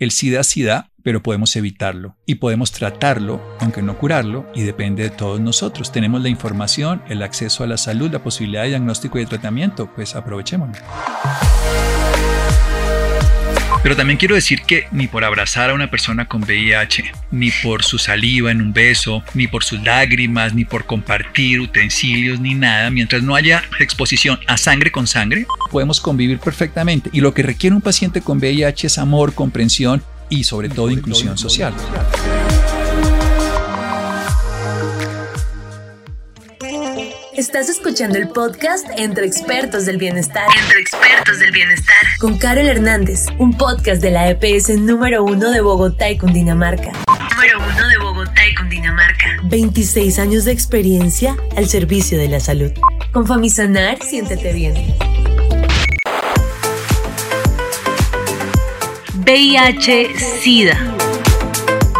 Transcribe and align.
El 0.00 0.12
SIDA 0.12 0.42
sí 0.44 0.62
da, 0.62 0.90
pero 1.02 1.22
podemos 1.22 1.54
evitarlo 1.56 2.16
y 2.24 2.36
podemos 2.36 2.72
tratarlo, 2.72 3.38
aunque 3.60 3.82
no 3.82 3.98
curarlo, 3.98 4.50
y 4.54 4.62
depende 4.62 5.02
de 5.02 5.10
todos 5.10 5.40
nosotros. 5.40 5.92
Tenemos 5.92 6.22
la 6.22 6.30
información, 6.30 7.02
el 7.10 7.22
acceso 7.22 7.64
a 7.64 7.66
la 7.66 7.76
salud, 7.76 8.10
la 8.10 8.22
posibilidad 8.22 8.62
de 8.62 8.70
diagnóstico 8.70 9.18
y 9.18 9.24
de 9.24 9.26
tratamiento, 9.26 9.92
pues 9.94 10.16
aprovechémoslo. 10.16 10.82
Pero 13.82 13.96
también 13.96 14.18
quiero 14.18 14.34
decir 14.34 14.62
que 14.62 14.86
ni 14.92 15.06
por 15.06 15.24
abrazar 15.24 15.70
a 15.70 15.74
una 15.74 15.90
persona 15.90 16.28
con 16.28 16.42
VIH, 16.42 17.12
ni 17.30 17.50
por 17.50 17.82
su 17.82 17.98
saliva 17.98 18.50
en 18.50 18.60
un 18.60 18.72
beso, 18.74 19.22
ni 19.32 19.46
por 19.46 19.64
sus 19.64 19.82
lágrimas, 19.82 20.52
ni 20.54 20.66
por 20.66 20.84
compartir 20.84 21.60
utensilios, 21.60 22.40
ni 22.40 22.54
nada, 22.54 22.90
mientras 22.90 23.22
no 23.22 23.34
haya 23.34 23.62
exposición 23.78 24.38
a 24.46 24.58
sangre 24.58 24.92
con 24.92 25.06
sangre, 25.06 25.46
podemos 25.70 26.00
convivir 26.00 26.38
perfectamente. 26.38 27.08
Y 27.12 27.22
lo 27.22 27.32
que 27.32 27.42
requiere 27.42 27.74
un 27.74 27.82
paciente 27.82 28.20
con 28.20 28.38
VIH 28.38 28.86
es 28.86 28.98
amor, 28.98 29.34
comprensión 29.34 30.02
y 30.28 30.44
sobre 30.44 30.68
todo 30.68 30.90
inclusión 30.90 31.38
social. 31.38 31.72
Estás 37.40 37.70
escuchando 37.70 38.18
el 38.18 38.28
podcast 38.28 38.86
Entre 38.98 39.24
Expertos 39.24 39.86
del 39.86 39.96
Bienestar. 39.96 40.46
Entre 40.62 40.78
Expertos 40.78 41.38
del 41.38 41.50
Bienestar. 41.52 41.96
Con 42.18 42.36
Carol 42.36 42.68
Hernández, 42.68 43.24
un 43.38 43.56
podcast 43.56 44.02
de 44.02 44.10
la 44.10 44.28
EPS 44.28 44.78
número 44.78 45.24
uno 45.24 45.50
de 45.50 45.62
Bogotá 45.62 46.10
y 46.10 46.18
Cundinamarca. 46.18 46.92
Número 47.08 47.58
uno 47.58 47.88
de 47.88 47.96
Bogotá 47.96 48.46
y 48.46 48.54
Cundinamarca. 48.56 49.38
26 49.44 50.18
años 50.18 50.44
de 50.44 50.52
experiencia 50.52 51.34
al 51.56 51.66
servicio 51.66 52.18
de 52.18 52.28
la 52.28 52.40
salud. 52.40 52.72
Con 53.10 53.26
Famisanar, 53.26 53.96
siéntete 54.02 54.52
bien. 54.52 54.74
VIH-Sida 59.24 60.99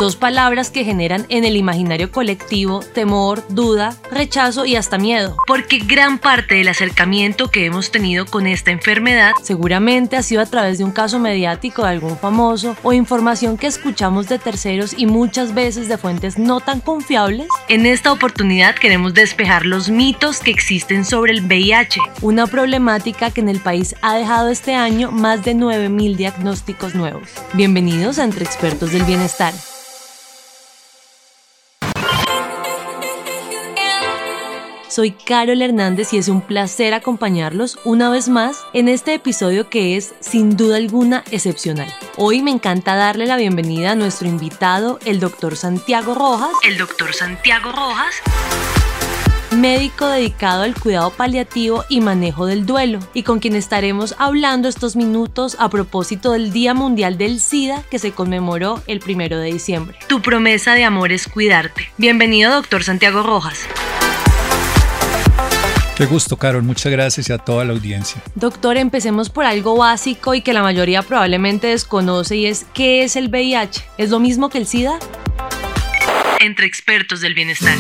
dos 0.00 0.16
palabras 0.16 0.70
que 0.70 0.82
generan 0.82 1.26
en 1.28 1.44
el 1.44 1.56
imaginario 1.56 2.10
colectivo 2.10 2.80
temor, 2.80 3.44
duda, 3.50 3.94
rechazo 4.10 4.64
y 4.64 4.74
hasta 4.74 4.96
miedo, 4.96 5.36
porque 5.46 5.76
gran 5.76 6.18
parte 6.18 6.54
del 6.54 6.68
acercamiento 6.68 7.50
que 7.50 7.66
hemos 7.66 7.90
tenido 7.90 8.24
con 8.24 8.46
esta 8.46 8.70
enfermedad 8.70 9.32
seguramente 9.42 10.16
ha 10.16 10.22
sido 10.22 10.40
a 10.40 10.46
través 10.46 10.78
de 10.78 10.84
un 10.84 10.90
caso 10.90 11.18
mediático 11.18 11.82
de 11.82 11.90
algún 11.90 12.16
famoso 12.16 12.76
o 12.82 12.94
información 12.94 13.58
que 13.58 13.66
escuchamos 13.66 14.26
de 14.26 14.38
terceros 14.38 14.94
y 14.96 15.04
muchas 15.04 15.52
veces 15.52 15.86
de 15.86 15.98
fuentes 15.98 16.38
no 16.38 16.60
tan 16.60 16.80
confiables. 16.80 17.48
En 17.68 17.84
esta 17.84 18.10
oportunidad 18.10 18.76
queremos 18.76 19.12
despejar 19.12 19.66
los 19.66 19.90
mitos 19.90 20.40
que 20.40 20.50
existen 20.50 21.04
sobre 21.04 21.32
el 21.32 21.44
VIH, 21.44 22.00
una 22.22 22.46
problemática 22.46 23.30
que 23.30 23.42
en 23.42 23.50
el 23.50 23.60
país 23.60 23.94
ha 24.00 24.14
dejado 24.14 24.48
este 24.48 24.74
año 24.74 25.10
más 25.10 25.44
de 25.44 25.54
9.000 25.54 26.16
diagnósticos 26.16 26.94
nuevos. 26.94 27.28
Bienvenidos 27.52 28.18
a 28.18 28.24
Entre 28.24 28.46
Expertos 28.46 28.92
del 28.92 29.04
Bienestar. 29.04 29.52
Soy 34.90 35.12
Carol 35.12 35.62
Hernández 35.62 36.12
y 36.12 36.18
es 36.18 36.26
un 36.26 36.40
placer 36.40 36.94
acompañarlos 36.94 37.78
una 37.84 38.10
vez 38.10 38.28
más 38.28 38.64
en 38.72 38.88
este 38.88 39.14
episodio 39.14 39.70
que 39.70 39.96
es 39.96 40.14
sin 40.18 40.56
duda 40.56 40.78
alguna 40.78 41.22
excepcional. 41.30 41.86
Hoy 42.16 42.42
me 42.42 42.50
encanta 42.50 42.96
darle 42.96 43.26
la 43.26 43.36
bienvenida 43.36 43.92
a 43.92 43.94
nuestro 43.94 44.26
invitado, 44.26 44.98
el 45.04 45.20
doctor 45.20 45.54
Santiago 45.56 46.14
Rojas. 46.14 46.50
El 46.66 46.76
doctor 46.76 47.14
Santiago 47.14 47.70
Rojas 47.70 48.16
médico 49.56 50.06
dedicado 50.06 50.62
al 50.62 50.74
cuidado 50.74 51.10
paliativo 51.10 51.84
y 51.88 52.00
manejo 52.00 52.46
del 52.46 52.66
duelo, 52.66 53.00
y 53.14 53.24
con 53.24 53.40
quien 53.40 53.56
estaremos 53.56 54.14
hablando 54.18 54.68
estos 54.68 54.94
minutos 54.96 55.56
a 55.58 55.68
propósito 55.68 56.32
del 56.32 56.52
Día 56.52 56.72
Mundial 56.72 57.18
del 57.18 57.40
SIDA 57.40 57.82
que 57.90 57.98
se 57.98 58.12
conmemoró 58.12 58.80
el 58.86 59.00
primero 59.00 59.38
de 59.38 59.52
diciembre. 59.52 59.98
Tu 60.06 60.22
promesa 60.22 60.74
de 60.74 60.84
amor 60.84 61.12
es 61.12 61.26
cuidarte. 61.26 61.90
Bienvenido, 61.96 62.52
doctor 62.52 62.84
Santiago 62.84 63.22
Rojas. 63.22 63.66
Qué 66.00 66.06
gusto, 66.06 66.38
Carol. 66.38 66.62
Muchas 66.62 66.90
gracias 66.90 67.28
y 67.28 67.32
a 67.34 67.36
toda 67.36 67.62
la 67.62 67.74
audiencia. 67.74 68.22
Doctor, 68.34 68.78
empecemos 68.78 69.28
por 69.28 69.44
algo 69.44 69.76
básico 69.76 70.32
y 70.32 70.40
que 70.40 70.54
la 70.54 70.62
mayoría 70.62 71.02
probablemente 71.02 71.66
desconoce 71.66 72.36
y 72.36 72.46
es 72.46 72.64
¿qué 72.72 73.04
es 73.04 73.16
el 73.16 73.28
VIH? 73.28 73.84
¿Es 73.98 74.08
lo 74.08 74.18
mismo 74.18 74.48
que 74.48 74.56
el 74.56 74.66
SIDA? 74.66 74.98
Entre 76.40 76.64
expertos 76.64 77.20
del 77.20 77.34
bienestar. 77.34 77.76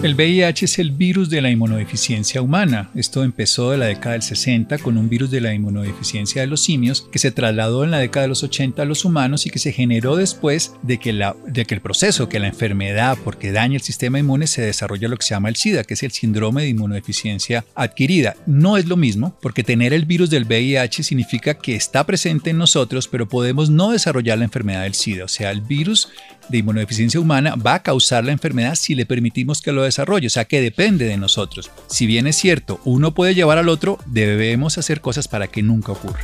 El 0.00 0.14
VIH 0.14 0.64
es 0.66 0.78
el 0.78 0.92
virus 0.92 1.28
de 1.28 1.42
la 1.42 1.50
inmunodeficiencia 1.50 2.40
humana. 2.40 2.88
Esto 2.94 3.24
empezó 3.24 3.72
de 3.72 3.78
la 3.78 3.86
década 3.86 4.12
del 4.12 4.22
60 4.22 4.78
con 4.78 4.96
un 4.96 5.08
virus 5.08 5.28
de 5.32 5.40
la 5.40 5.52
inmunodeficiencia 5.52 6.40
de 6.40 6.46
los 6.46 6.62
simios 6.62 7.08
que 7.10 7.18
se 7.18 7.32
trasladó 7.32 7.82
en 7.82 7.90
la 7.90 7.98
década 7.98 8.22
de 8.22 8.28
los 8.28 8.44
80 8.44 8.80
a 8.80 8.84
los 8.84 9.04
humanos 9.04 9.44
y 9.46 9.50
que 9.50 9.58
se 9.58 9.72
generó 9.72 10.14
después 10.14 10.72
de 10.82 10.98
que, 10.98 11.12
la, 11.12 11.34
de 11.48 11.64
que 11.64 11.74
el 11.74 11.80
proceso, 11.80 12.28
que 12.28 12.38
la 12.38 12.46
enfermedad, 12.46 13.18
porque 13.24 13.50
daña 13.50 13.74
el 13.74 13.82
sistema 13.82 14.20
inmune, 14.20 14.46
se 14.46 14.62
desarrolla 14.62 15.08
lo 15.08 15.16
que 15.16 15.26
se 15.26 15.34
llama 15.34 15.48
el 15.48 15.56
SIDA, 15.56 15.82
que 15.82 15.94
es 15.94 16.02
el 16.04 16.12
síndrome 16.12 16.62
de 16.62 16.68
inmunodeficiencia 16.68 17.64
adquirida. 17.74 18.36
No 18.46 18.76
es 18.76 18.86
lo 18.86 18.96
mismo, 18.96 19.36
porque 19.42 19.64
tener 19.64 19.92
el 19.92 20.04
virus 20.04 20.30
del 20.30 20.44
VIH 20.44 21.02
significa 21.02 21.54
que 21.54 21.74
está 21.74 22.06
presente 22.06 22.50
en 22.50 22.58
nosotros, 22.58 23.08
pero 23.08 23.28
podemos 23.28 23.68
no 23.68 23.90
desarrollar 23.90 24.38
la 24.38 24.44
enfermedad 24.44 24.84
del 24.84 24.94
SIDA. 24.94 25.24
O 25.24 25.28
sea, 25.28 25.50
el 25.50 25.60
virus 25.60 26.08
de 26.48 26.58
inmunodeficiencia 26.58 27.20
humana 27.20 27.54
va 27.54 27.74
a 27.74 27.82
causar 27.82 28.24
la 28.24 28.32
enfermedad 28.32 28.74
si 28.74 28.94
le 28.94 29.06
permitimos 29.06 29.60
que 29.60 29.72
lo 29.72 29.82
desarrolle, 29.82 30.28
o 30.28 30.30
sea 30.30 30.44
que 30.44 30.60
depende 30.60 31.06
de 31.06 31.16
nosotros. 31.16 31.70
Si 31.86 32.06
bien 32.06 32.26
es 32.26 32.36
cierto, 32.36 32.80
uno 32.84 33.14
puede 33.14 33.34
llevar 33.34 33.58
al 33.58 33.68
otro, 33.68 33.98
debemos 34.06 34.78
hacer 34.78 35.00
cosas 35.00 35.28
para 35.28 35.48
que 35.48 35.62
nunca 35.62 35.92
ocurra 35.92 36.20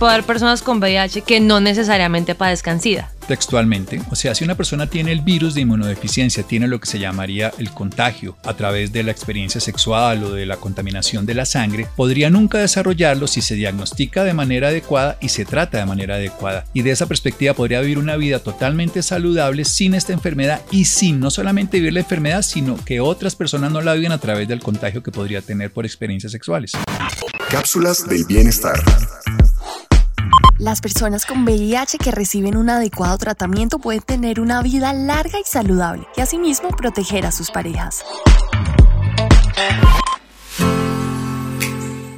haber 0.00 0.24
personas 0.24 0.62
con 0.62 0.78
VIH 0.78 1.22
que 1.22 1.40
no 1.40 1.60
necesariamente 1.60 2.34
padezcan 2.34 2.80
SIDA. 2.80 3.10
Textualmente, 3.32 4.02
o 4.10 4.14
sea, 4.14 4.34
si 4.34 4.44
una 4.44 4.56
persona 4.56 4.88
tiene 4.88 5.10
el 5.10 5.22
virus 5.22 5.54
de 5.54 5.62
inmunodeficiencia, 5.62 6.42
tiene 6.42 6.68
lo 6.68 6.78
que 6.78 6.86
se 6.86 6.98
llamaría 6.98 7.50
el 7.56 7.70
contagio 7.70 8.36
a 8.44 8.52
través 8.52 8.92
de 8.92 9.02
la 9.02 9.10
experiencia 9.10 9.58
sexual 9.58 10.22
o 10.22 10.34
de 10.34 10.44
la 10.44 10.58
contaminación 10.58 11.24
de 11.24 11.32
la 11.32 11.46
sangre, 11.46 11.88
podría 11.96 12.28
nunca 12.28 12.58
desarrollarlo 12.58 13.26
si 13.26 13.40
se 13.40 13.54
diagnostica 13.54 14.22
de 14.24 14.34
manera 14.34 14.68
adecuada 14.68 15.16
y 15.22 15.30
se 15.30 15.46
trata 15.46 15.78
de 15.78 15.86
manera 15.86 16.16
adecuada. 16.16 16.66
Y 16.74 16.82
de 16.82 16.90
esa 16.90 17.06
perspectiva 17.06 17.54
podría 17.54 17.80
vivir 17.80 17.96
una 17.96 18.16
vida 18.16 18.38
totalmente 18.38 19.02
saludable 19.02 19.64
sin 19.64 19.94
esta 19.94 20.12
enfermedad 20.12 20.60
y 20.70 20.84
sin 20.84 21.18
no 21.18 21.30
solamente 21.30 21.78
vivir 21.78 21.94
la 21.94 22.00
enfermedad, 22.00 22.42
sino 22.42 22.76
que 22.84 23.00
otras 23.00 23.34
personas 23.34 23.72
no 23.72 23.80
la 23.80 23.94
viven 23.94 24.12
a 24.12 24.18
través 24.18 24.46
del 24.46 24.60
contagio 24.60 25.02
que 25.02 25.10
podría 25.10 25.40
tener 25.40 25.72
por 25.72 25.86
experiencias 25.86 26.32
sexuales. 26.32 26.72
Cápsulas 27.48 28.06
del 28.06 28.26
bienestar. 28.26 28.78
Las 30.62 30.80
personas 30.80 31.26
con 31.26 31.42
VIH 31.42 31.98
que 31.98 32.12
reciben 32.12 32.56
un 32.56 32.70
adecuado 32.70 33.18
tratamiento 33.18 33.80
pueden 33.80 34.00
tener 34.00 34.38
una 34.38 34.62
vida 34.62 34.92
larga 34.92 35.40
y 35.40 35.42
saludable 35.44 36.06
y 36.16 36.20
asimismo 36.20 36.68
proteger 36.68 37.26
a 37.26 37.32
sus 37.32 37.50
parejas. 37.50 38.04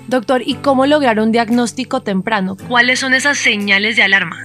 Doctor, 0.09 0.43
¿y 0.45 0.57
cómo 0.57 0.85
lograr 0.85 1.21
un 1.21 1.33
diagnóstico 1.33 2.03
temprano? 2.03 2.59
¿Cuáles 2.69 3.01
son 3.01 3.15
esas 3.15 3.39
señales 3.39 3.97
de 3.97 4.03
alarma? 4.03 4.37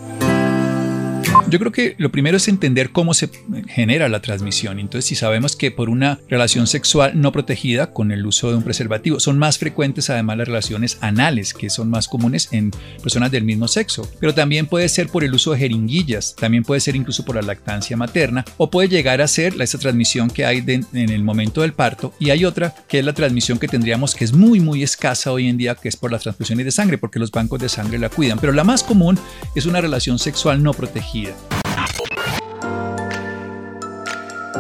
Yo 1.50 1.58
creo 1.58 1.72
que 1.72 1.96
lo 1.98 2.12
primero 2.12 2.38
es 2.38 2.48
entender 2.48 2.92
cómo 2.92 3.16
se 3.16 3.30
genera 3.68 4.08
la 4.08 4.22
transmisión. 4.22 4.80
Entonces, 4.80 5.06
si 5.06 5.16
sabemos 5.16 5.56
que 5.56 5.72
por 5.72 5.90
una 5.90 6.20
relación 6.30 6.68
sexual 6.68 7.20
no 7.20 7.32
protegida 7.32 7.92
con 7.92 8.12
el 8.12 8.26
uso 8.26 8.50
de 8.50 8.58
un 8.58 8.64
preservativo, 8.64 9.20
son 9.20 9.40
más 9.40 9.58
frecuentes 9.58 10.12
además 10.12 10.38
las 10.38 10.48
relaciones 10.48 10.98
anales, 11.02 11.56
que 11.56 11.72
son 11.72 11.90
más 11.90 12.08
comunes 12.08 12.50
en 12.52 12.72
personas 13.02 13.32
del 13.32 13.46
mismo 13.46 13.68
sexo. 13.68 14.08
Pero 14.20 14.36
también 14.36 14.68
puede 14.68 14.88
ser 14.90 15.08
por 15.08 15.24
el 15.24 15.34
uso 15.34 15.52
de 15.52 15.58
jeringuillas, 15.58 16.36
también 16.36 16.64
puede 16.64 16.82
ser 16.82 16.96
incluso 16.96 17.26
por 17.26 17.36
la 17.36 17.42
lactancia 17.42 17.98
materna, 17.98 18.46
o 18.58 18.70
puede 18.70 18.90
llegar 18.90 19.20
a 19.22 19.28
ser 19.28 19.60
esa 19.60 19.80
transmisión 19.80 20.30
que 20.30 20.46
hay 20.46 20.64
en 20.68 21.10
el 21.10 21.24
momento 21.24 21.62
del 21.62 21.74
parto. 21.74 22.14
Y 22.20 22.30
hay 22.30 22.46
otra 22.46 22.76
que 22.88 23.00
es 23.00 23.06
la 23.06 23.14
transmisión 23.14 23.58
que 23.58 23.68
tendríamos 23.68 24.14
que 24.14 24.24
es 24.24 24.34
muy, 24.34 24.60
muy 24.60 24.84
escasa 24.84 25.32
hoy 25.32 25.48
en 25.48 25.58
día, 25.58 25.74
que 25.74 25.90
es 25.90 25.98
por 25.98 26.12
las 26.12 26.22
transfusiones 26.22 26.66
de 26.66 26.72
sangre, 26.72 27.00
porque 27.00 27.18
los 27.18 27.32
bancos 27.32 27.60
de 27.60 27.70
sangre 27.70 27.98
la 27.98 28.10
cuidan. 28.10 28.38
Pero 28.38 28.54
la 28.54 28.64
más 28.64 28.84
común 28.84 29.18
es 29.56 29.66
una 29.66 29.82
relación 29.82 30.20
sexual 30.20 30.62
no 30.62 30.74
protegida. 30.74 31.39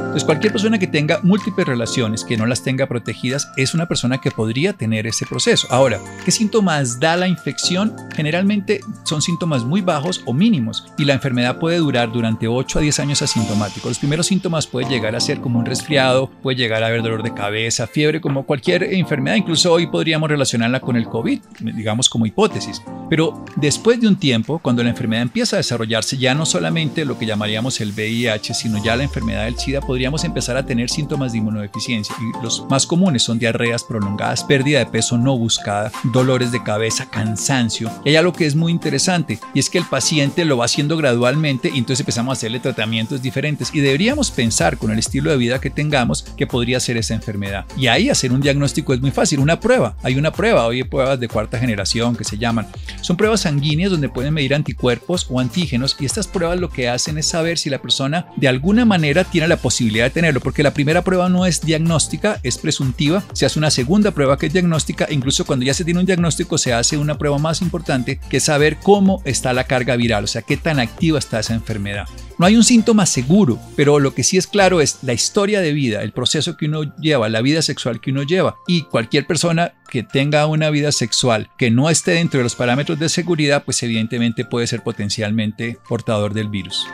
Entonces, 0.09 0.25
cualquier 0.25 0.51
persona 0.51 0.79
que 0.79 0.87
tenga 0.87 1.19
múltiples 1.21 1.67
relaciones, 1.67 2.23
que 2.23 2.35
no 2.35 2.47
las 2.47 2.63
tenga 2.63 2.87
protegidas, 2.87 3.51
es 3.57 3.75
una 3.75 3.85
persona 3.85 4.17
que 4.17 4.31
podría 4.31 4.73
tener 4.73 5.05
ese 5.05 5.27
proceso. 5.27 5.67
Ahora, 5.69 5.99
¿qué 6.25 6.31
síntomas 6.31 6.99
da 6.99 7.15
la 7.15 7.27
infección? 7.27 7.95
Generalmente 8.15 8.81
son 9.03 9.21
síntomas 9.21 9.63
muy 9.65 9.81
bajos 9.81 10.23
o 10.25 10.33
mínimos 10.33 10.87
y 10.97 11.05
la 11.05 11.13
enfermedad 11.13 11.59
puede 11.59 11.77
durar 11.77 12.11
durante 12.11 12.47
8 12.47 12.79
a 12.79 12.81
10 12.81 12.99
años 13.01 13.21
asintomático. 13.21 13.87
Los 13.87 13.99
primeros 13.99 14.25
síntomas 14.25 14.65
pueden 14.65 14.89
llegar 14.89 15.15
a 15.15 15.19
ser 15.19 15.41
como 15.41 15.59
un 15.59 15.67
resfriado, 15.67 16.31
puede 16.41 16.57
llegar 16.57 16.81
a 16.81 16.87
haber 16.87 17.03
dolor 17.03 17.21
de 17.21 17.35
cabeza, 17.35 17.85
fiebre, 17.85 18.19
como 18.19 18.47
cualquier 18.47 18.81
enfermedad. 18.85 19.35
Incluso 19.35 19.71
hoy 19.71 19.85
podríamos 19.85 20.27
relacionarla 20.27 20.79
con 20.79 20.95
el 20.95 21.05
COVID, 21.05 21.39
digamos 21.59 22.09
como 22.09 22.25
hipótesis. 22.25 22.81
Pero 23.11 23.45
después 23.57 24.01
de 24.01 24.07
un 24.07 24.15
tiempo, 24.15 24.57
cuando 24.57 24.81
la 24.81 24.89
enfermedad 24.89 25.21
empieza 25.21 25.55
a 25.55 25.57
desarrollarse, 25.57 26.17
ya 26.17 26.33
no 26.33 26.47
solamente 26.47 27.05
lo 27.05 27.19
que 27.19 27.27
llamaríamos 27.27 27.79
el 27.79 27.91
VIH, 27.91 28.55
sino 28.55 28.83
ya 28.83 28.95
la 28.95 29.03
enfermedad 29.03 29.45
del 29.45 29.59
SIDA 29.59 29.81
podría 29.81 29.98
podríamos 29.99 30.23
empezar 30.23 30.55
a 30.55 30.65
tener 30.65 30.89
síntomas 30.89 31.33
de 31.33 31.39
inmunodeficiencia. 31.39 32.15
Y 32.21 32.41
los 32.41 32.65
más 32.69 32.87
comunes 32.87 33.21
son 33.21 33.37
diarreas 33.37 33.83
prolongadas, 33.83 34.45
pérdida 34.45 34.79
de 34.79 34.85
peso 34.85 35.17
no 35.17 35.37
buscada, 35.37 35.91
dolores 36.13 36.53
de 36.53 36.63
cabeza, 36.63 37.09
cansancio. 37.09 37.91
Y 38.05 38.11
hay 38.11 38.15
algo 38.15 38.31
que 38.31 38.45
es 38.45 38.55
muy 38.55 38.71
interesante 38.71 39.39
y 39.53 39.59
es 39.59 39.69
que 39.69 39.77
el 39.77 39.83
paciente 39.83 40.45
lo 40.45 40.55
va 40.55 40.63
haciendo 40.63 40.95
gradualmente 40.95 41.67
y 41.67 41.79
entonces 41.79 41.99
empezamos 41.99 42.31
a 42.31 42.37
hacerle 42.37 42.61
tratamientos 42.61 43.21
diferentes. 43.21 43.71
Y 43.75 43.81
deberíamos 43.81 44.31
pensar 44.31 44.77
con 44.77 44.91
el 44.91 44.99
estilo 44.99 45.31
de 45.31 45.35
vida 45.35 45.59
que 45.59 45.69
tengamos 45.69 46.23
que 46.37 46.47
podría 46.47 46.79
ser 46.79 46.95
esa 46.95 47.13
enfermedad. 47.13 47.65
Y 47.75 47.87
ahí 47.87 48.09
hacer 48.09 48.31
un 48.31 48.39
diagnóstico 48.39 48.93
es 48.93 49.01
muy 49.01 49.11
fácil. 49.11 49.39
Una 49.39 49.59
prueba. 49.59 49.97
Hay 50.01 50.15
una 50.15 50.31
prueba, 50.31 50.65
hoy 50.65 50.77
hay 50.77 50.83
pruebas 50.85 51.19
de 51.19 51.27
cuarta 51.27 51.59
generación 51.59 52.15
que 52.15 52.23
se 52.23 52.37
llaman. 52.37 52.67
Son 53.01 53.17
pruebas 53.17 53.41
sanguíneas 53.41 53.91
donde 53.91 54.07
pueden 54.07 54.33
medir 54.33 54.55
anticuerpos 54.55 55.27
o 55.29 55.41
antígenos 55.41 55.97
y 55.99 56.05
estas 56.05 56.25
pruebas 56.25 56.57
lo 56.57 56.69
que 56.69 56.87
hacen 56.87 57.17
es 57.17 57.25
saber 57.25 57.57
si 57.57 57.69
la 57.69 57.81
persona 57.81 58.27
de 58.37 58.47
alguna 58.47 58.85
manera 58.85 59.25
tiene 59.25 59.49
la 59.49 59.57
posibilidad 59.57 59.88
de 59.89 60.09
tenerlo, 60.09 60.39
porque 60.39 60.63
la 60.63 60.73
primera 60.73 61.03
prueba 61.03 61.29
no 61.29 61.45
es 61.45 61.61
diagnóstica, 61.61 62.39
es 62.43 62.57
presuntiva, 62.57 63.23
se 63.33 63.45
hace 63.45 63.59
una 63.59 63.71
segunda 63.71 64.11
prueba 64.11 64.37
que 64.37 64.47
es 64.47 64.53
diagnóstica, 64.53 65.07
incluso 65.09 65.45
cuando 65.45 65.65
ya 65.65 65.73
se 65.73 65.85
tiene 65.85 65.99
un 65.99 66.05
diagnóstico 66.05 66.57
se 66.57 66.73
hace 66.73 66.97
una 66.97 67.17
prueba 67.17 67.37
más 67.37 67.61
importante 67.61 68.19
que 68.29 68.37
es 68.37 68.43
saber 68.43 68.77
cómo 68.77 69.21
está 69.25 69.53
la 69.53 69.65
carga 69.65 69.95
viral, 69.95 70.23
o 70.23 70.27
sea, 70.27 70.41
qué 70.41 70.57
tan 70.57 70.79
activa 70.79 71.19
está 71.19 71.39
esa 71.39 71.53
enfermedad. 71.53 72.07
No 72.39 72.45
hay 72.45 72.55
un 72.55 72.63
síntoma 72.63 73.05
seguro, 73.05 73.59
pero 73.75 73.99
lo 73.99 74.13
que 74.13 74.23
sí 74.23 74.37
es 74.37 74.47
claro 74.47 74.79
es 74.79 74.99
la 75.01 75.11
historia 75.11 75.59
de 75.59 75.73
vida, 75.73 76.01
el 76.01 76.13
proceso 76.13 76.55
que 76.55 76.67
uno 76.67 76.95
lleva, 76.95 77.27
la 77.27 77.41
vida 77.41 77.61
sexual 77.61 77.99
que 77.99 78.11
uno 78.11 78.23
lleva. 78.23 78.55
Y 78.65 78.83
cualquier 78.83 79.27
persona 79.27 79.73
que 79.89 80.03
tenga 80.03 80.47
una 80.47 80.69
vida 80.69 80.93
sexual 80.93 81.49
que 81.57 81.69
no 81.69 81.89
esté 81.89 82.11
dentro 82.11 82.37
de 82.37 82.45
los 82.45 82.55
parámetros 82.55 82.97
de 82.97 83.09
seguridad, 83.09 83.65
pues 83.65 83.83
evidentemente 83.83 84.45
puede 84.45 84.67
ser 84.67 84.83
potencialmente 84.83 85.79
portador 85.89 86.33
del 86.33 86.47
virus. 86.47 86.87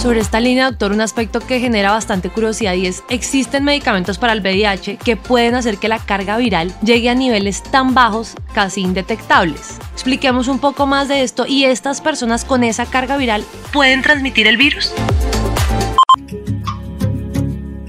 Sobre 0.00 0.20
esta 0.20 0.38
línea, 0.38 0.66
doctor, 0.70 0.92
un 0.92 1.00
aspecto 1.00 1.40
que 1.40 1.58
genera 1.58 1.90
bastante 1.90 2.30
curiosidad 2.30 2.74
y 2.74 2.86
es, 2.86 3.02
existen 3.10 3.64
medicamentos 3.64 4.16
para 4.16 4.32
el 4.32 4.40
VIH 4.40 4.96
que 4.96 5.16
pueden 5.16 5.56
hacer 5.56 5.78
que 5.78 5.88
la 5.88 5.98
carga 5.98 6.36
viral 6.36 6.72
llegue 6.82 7.10
a 7.10 7.16
niveles 7.16 7.64
tan 7.64 7.94
bajos, 7.94 8.34
casi 8.54 8.82
indetectables. 8.82 9.78
Expliquemos 9.92 10.46
un 10.46 10.60
poco 10.60 10.86
más 10.86 11.08
de 11.08 11.24
esto 11.24 11.46
y 11.48 11.64
estas 11.64 12.00
personas 12.00 12.44
con 12.44 12.62
esa 12.62 12.86
carga 12.86 13.16
viral 13.16 13.42
pueden 13.72 14.00
transmitir 14.02 14.46
el 14.46 14.56
virus. 14.56 14.92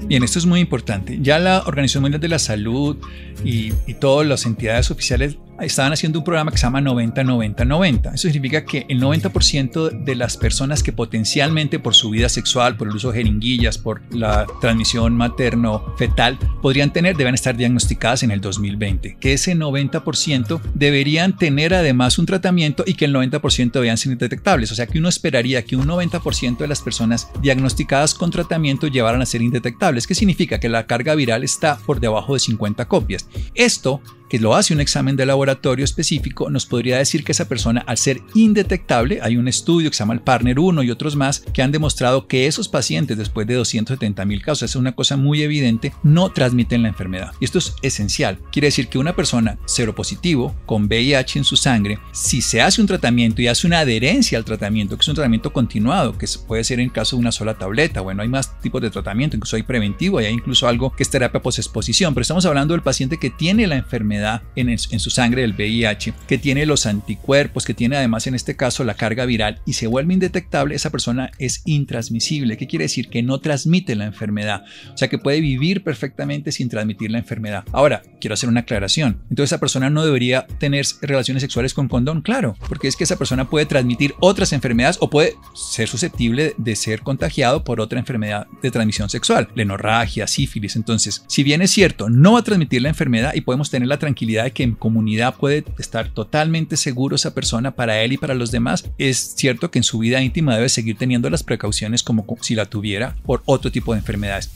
Bien, 0.06 0.24
esto 0.24 0.40
es 0.40 0.46
muy 0.46 0.58
importante. 0.58 1.18
Ya 1.22 1.38
la 1.38 1.60
Organización 1.60 2.02
Mundial 2.02 2.20
de 2.20 2.28
la 2.28 2.40
Salud 2.40 2.96
y, 3.44 3.72
y 3.86 3.94
todas 3.94 4.26
las 4.26 4.46
entidades 4.46 4.90
oficiales 4.90 5.38
estaban 5.60 5.92
haciendo 5.92 6.18
un 6.18 6.24
programa 6.24 6.50
que 6.50 6.58
se 6.58 6.64
llama 6.64 6.80
90-90-90. 6.80 8.14
Eso 8.14 8.28
significa 8.28 8.64
que 8.64 8.86
el 8.88 9.00
90% 9.00 10.04
de 10.04 10.14
las 10.14 10.36
personas 10.36 10.82
que 10.82 10.92
potencialmente 10.92 11.78
por 11.78 11.94
su 11.94 12.10
vida 12.10 12.28
sexual, 12.28 12.76
por 12.76 12.88
el 12.88 12.94
uso 12.94 13.12
de 13.12 13.18
jeringuillas, 13.18 13.78
por 13.78 14.02
la 14.14 14.46
transmisión 14.60 15.16
materno-fetal, 15.16 16.38
podrían 16.62 16.92
tener, 16.92 17.16
deben 17.16 17.34
estar 17.34 17.56
diagnosticadas 17.56 18.22
en 18.22 18.30
el 18.30 18.40
2020. 18.40 19.16
Que 19.20 19.34
ese 19.34 19.54
90% 19.54 20.60
deberían 20.74 21.36
tener 21.36 21.74
además 21.74 22.18
un 22.18 22.26
tratamiento 22.26 22.84
y 22.86 22.94
que 22.94 23.04
el 23.04 23.14
90% 23.14 23.72
debían 23.72 23.98
ser 23.98 24.12
indetectables. 24.12 24.72
O 24.72 24.74
sea 24.74 24.86
que 24.86 24.98
uno 24.98 25.08
esperaría 25.08 25.64
que 25.64 25.76
un 25.76 25.86
90% 25.86 26.58
de 26.58 26.68
las 26.68 26.80
personas 26.80 27.28
diagnosticadas 27.42 28.14
con 28.14 28.30
tratamiento 28.30 28.86
llevaran 28.86 29.22
a 29.22 29.26
ser 29.26 29.42
indetectables. 29.42 30.06
¿Qué 30.06 30.14
significa? 30.14 30.60
Que 30.60 30.68
la 30.68 30.86
carga 30.86 31.14
viral 31.14 31.44
está 31.44 31.78
por 31.86 32.00
debajo 32.00 32.34
de 32.34 32.40
50 32.40 32.86
copias. 32.86 33.26
Esto 33.54 34.00
que 34.30 34.38
lo 34.38 34.54
hace 34.54 34.72
un 34.72 34.80
examen 34.80 35.16
de 35.16 35.26
laboratorio 35.26 35.84
específico, 35.84 36.48
nos 36.50 36.64
podría 36.64 36.98
decir 36.98 37.24
que 37.24 37.32
esa 37.32 37.48
persona, 37.48 37.82
al 37.86 37.98
ser 37.98 38.22
indetectable, 38.34 39.18
hay 39.22 39.36
un 39.36 39.48
estudio 39.48 39.90
que 39.90 39.96
se 39.96 40.02
llama 40.02 40.14
el 40.14 40.20
Partner 40.20 40.60
1 40.60 40.84
y 40.84 40.90
otros 40.90 41.16
más 41.16 41.40
que 41.52 41.62
han 41.62 41.72
demostrado 41.72 42.28
que 42.28 42.46
esos 42.46 42.68
pacientes, 42.68 43.18
después 43.18 43.48
de 43.48 43.54
270 43.54 44.24
mil 44.24 44.40
casos, 44.40 44.70
es 44.70 44.76
una 44.76 44.92
cosa 44.92 45.16
muy 45.16 45.42
evidente, 45.42 45.92
no 46.04 46.30
transmiten 46.30 46.82
la 46.82 46.88
enfermedad. 46.88 47.32
Y 47.40 47.44
esto 47.44 47.58
es 47.58 47.74
esencial. 47.82 48.38
Quiere 48.52 48.68
decir 48.68 48.86
que 48.86 48.98
una 48.98 49.16
persona 49.16 49.58
seropositivo 49.66 50.54
con 50.64 50.84
VIH 50.84 51.40
en 51.40 51.44
su 51.44 51.56
sangre, 51.56 51.98
si 52.12 52.40
se 52.40 52.62
hace 52.62 52.80
un 52.80 52.86
tratamiento 52.86 53.42
y 53.42 53.48
hace 53.48 53.66
una 53.66 53.80
adherencia 53.80 54.38
al 54.38 54.44
tratamiento, 54.44 54.96
que 54.96 55.02
es 55.02 55.08
un 55.08 55.16
tratamiento 55.16 55.52
continuado, 55.52 56.16
que 56.16 56.28
puede 56.46 56.62
ser 56.62 56.78
en 56.78 56.90
caso 56.90 57.16
de 57.16 57.20
una 57.20 57.32
sola 57.32 57.54
tableta, 57.54 58.00
bueno, 58.00 58.22
hay 58.22 58.28
más 58.28 58.60
tipos 58.60 58.80
de 58.80 58.90
tratamiento, 58.90 59.36
incluso 59.36 59.56
hay 59.56 59.64
preventivo 59.64 60.20
y 60.20 60.26
hay 60.26 60.34
incluso 60.34 60.68
algo 60.68 60.92
que 60.92 61.02
es 61.02 61.10
terapia 61.10 61.42
posexposición, 61.42 62.14
pero 62.14 62.22
estamos 62.22 62.46
hablando 62.46 62.74
del 62.74 62.82
paciente 62.82 63.18
que 63.18 63.30
tiene 63.30 63.66
la 63.66 63.74
enfermedad 63.76 64.19
en, 64.56 64.78
su 64.78 65.10
sangre 65.10 65.42
del 65.42 65.54
VIH, 65.54 66.14
que 66.26 66.38
tiene 66.38 66.66
los 66.66 66.86
anticuerpos, 66.86 67.64
que 67.64 67.74
tiene 67.74 67.96
además 67.96 68.26
en 68.26 68.34
este 68.34 68.56
caso 68.56 68.84
la 68.84 68.94
carga 68.94 69.24
viral 69.24 69.60
y 69.66 69.74
se 69.74 69.86
vuelve 69.86 70.14
indetectable, 70.14 70.74
esa 70.74 70.90
persona 70.90 71.30
es 71.38 71.62
intransmisible. 71.64 72.56
¿Qué 72.56 72.66
quiere 72.66 72.84
decir? 72.84 73.08
Que 73.08 73.22
no 73.22 73.38
transmite 73.38 73.94
la 73.94 74.06
enfermedad. 74.06 74.64
O 74.92 74.96
sea 74.96 75.08
que 75.08 75.18
puede 75.18 75.40
vivir 75.40 75.82
perfectamente 75.82 76.52
sin 76.52 76.68
transmitir 76.68 77.10
la 77.10 77.18
enfermedad. 77.18 77.64
Ahora, 77.72 78.02
quiero 78.20 78.34
hacer 78.34 78.48
una 78.48 78.60
aclaración. 78.60 79.20
Entonces 79.30 79.50
esa 79.50 79.60
persona 79.60 79.90
no 79.90 80.04
debería 80.04 80.46
tener 80.58 80.84
relaciones 81.02 81.42
sexuales 81.42 81.74
con 81.74 81.88
condón, 81.88 82.22
claro, 82.22 82.56
porque 82.68 82.88
es 82.88 82.96
que 82.96 83.04
esa 83.04 83.16
persona 83.16 83.48
puede 83.48 83.66
transmitir 83.66 84.14
otras 84.20 84.52
enfermedades 84.52 84.98
o 85.00 85.10
puede 85.10 85.34
ser 85.54 85.88
susceptible 85.88 86.54
de 86.56 86.76
ser 86.76 87.02
contagiado 87.02 87.64
por 87.64 87.80
otra 87.80 87.98
enfermedad 87.98 88.46
de 88.62 88.70
transmisión 88.70 89.08
sexual, 89.08 89.48
lenorragia, 89.54 90.26
sífilis. 90.26 90.76
Entonces, 90.76 91.24
si 91.26 91.42
bien 91.42 91.62
es 91.62 91.70
cierto, 91.70 92.08
no 92.08 92.32
va 92.32 92.40
a 92.40 92.44
transmitir 92.44 92.82
la 92.82 92.88
enfermedad 92.88 93.34
y 93.34 93.40
podemos 93.40 93.70
tener 93.70 93.88
la 93.88 93.98
tranquilidad 94.10 94.42
de 94.42 94.50
que 94.50 94.64
en 94.64 94.74
comunidad 94.74 95.36
puede 95.36 95.64
estar 95.78 96.08
totalmente 96.08 96.76
seguro 96.76 97.14
esa 97.14 97.32
persona 97.32 97.70
para 97.70 98.02
él 98.02 98.12
y 98.12 98.16
para 98.16 98.34
los 98.34 98.50
demás, 98.50 98.90
es 98.98 99.34
cierto 99.36 99.70
que 99.70 99.78
en 99.78 99.84
su 99.84 100.00
vida 100.00 100.20
íntima 100.20 100.56
debe 100.56 100.68
seguir 100.68 100.96
teniendo 100.96 101.30
las 101.30 101.44
precauciones 101.44 102.02
como 102.02 102.26
si 102.40 102.56
la 102.56 102.66
tuviera 102.66 103.14
por 103.24 103.42
otro 103.44 103.70
tipo 103.70 103.92
de 103.92 104.00
enfermedades. 104.00 104.50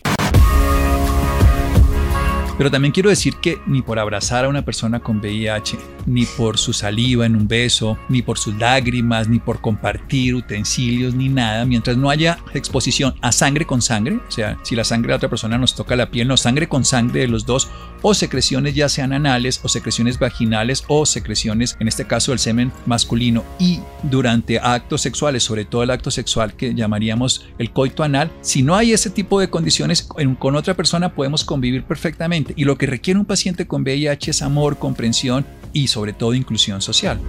Pero 2.58 2.70
también 2.70 2.90
quiero 2.90 3.10
decir 3.10 3.34
que 3.40 3.58
ni 3.66 3.82
por 3.82 4.00
abrazar 4.00 4.44
a 4.44 4.48
una 4.48 4.64
persona 4.64 4.98
con 4.98 5.18
VIH, 5.18 5.78
ni 6.06 6.26
por 6.26 6.58
su 6.58 6.72
saliva 6.72 7.26
en 7.26 7.36
un 7.36 7.48
beso, 7.48 7.98
ni 8.08 8.22
por 8.22 8.38
sus 8.38 8.56
lágrimas, 8.56 9.28
ni 9.28 9.38
por 9.38 9.60
compartir 9.60 10.34
utensilios, 10.34 11.14
ni 11.14 11.28
nada, 11.28 11.64
mientras 11.64 11.96
no 11.96 12.10
haya 12.10 12.38
exposición 12.52 13.14
a 13.20 13.32
sangre 13.32 13.66
con 13.66 13.82
sangre, 13.82 14.16
o 14.16 14.30
sea, 14.30 14.58
si 14.62 14.74
la 14.74 14.84
sangre 14.84 15.10
de 15.10 15.16
otra 15.16 15.28
persona 15.28 15.58
nos 15.58 15.74
toca 15.74 15.96
la 15.96 16.10
piel, 16.10 16.28
no, 16.28 16.36
sangre 16.36 16.68
con 16.68 16.84
sangre 16.84 17.20
de 17.20 17.28
los 17.28 17.46
dos, 17.46 17.68
o 18.02 18.14
secreciones 18.14 18.74
ya 18.74 18.88
sean 18.88 19.12
anales, 19.12 19.60
o 19.62 19.68
secreciones 19.68 20.18
vaginales, 20.18 20.84
o 20.88 21.06
secreciones, 21.06 21.76
en 21.80 21.88
este 21.88 22.06
caso, 22.06 22.32
del 22.32 22.38
semen 22.38 22.72
masculino, 22.86 23.44
y 23.58 23.80
durante 24.02 24.58
actos 24.58 25.00
sexuales, 25.00 25.42
sobre 25.42 25.64
todo 25.64 25.82
el 25.82 25.90
acto 25.90 26.10
sexual 26.10 26.54
que 26.54 26.74
llamaríamos 26.74 27.46
el 27.58 27.70
coito 27.70 28.02
anal, 28.02 28.30
si 28.42 28.62
no 28.62 28.76
hay 28.76 28.92
ese 28.92 29.10
tipo 29.10 29.40
de 29.40 29.48
condiciones, 29.48 30.06
con 30.38 30.56
otra 30.56 30.74
persona 30.74 31.14
podemos 31.14 31.44
convivir 31.44 31.84
perfectamente. 31.84 32.52
Y 32.56 32.64
lo 32.64 32.76
que 32.76 32.86
requiere 32.86 33.18
un 33.18 33.26
paciente 33.26 33.66
con 33.66 33.82
VIH 33.82 34.30
es 34.30 34.42
amor, 34.42 34.78
comprensión 34.78 35.46
y 35.74 35.88
sobre 35.88 36.14
todo 36.14 36.32
inclusión 36.32 36.80
social. 36.80 37.20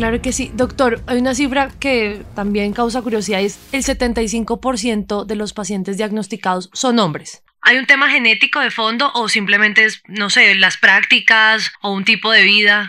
Claro 0.00 0.22
que 0.22 0.32
sí. 0.32 0.50
Doctor, 0.54 1.02
hay 1.06 1.18
una 1.18 1.34
cifra 1.34 1.68
que 1.78 2.22
también 2.34 2.72
causa 2.72 3.02
curiosidad, 3.02 3.42
es 3.42 3.58
el 3.72 3.82
75% 3.82 5.26
de 5.26 5.36
los 5.36 5.52
pacientes 5.52 5.98
diagnosticados 5.98 6.70
son 6.72 6.98
hombres. 7.00 7.42
¿Hay 7.60 7.76
un 7.76 7.84
tema 7.84 8.08
genético 8.08 8.60
de 8.60 8.70
fondo 8.70 9.10
o 9.12 9.28
simplemente 9.28 9.84
es, 9.84 10.02
no 10.08 10.30
sé, 10.30 10.54
las 10.54 10.78
prácticas 10.78 11.70
o 11.82 11.92
un 11.92 12.06
tipo 12.06 12.32
de 12.32 12.44
vida? 12.44 12.88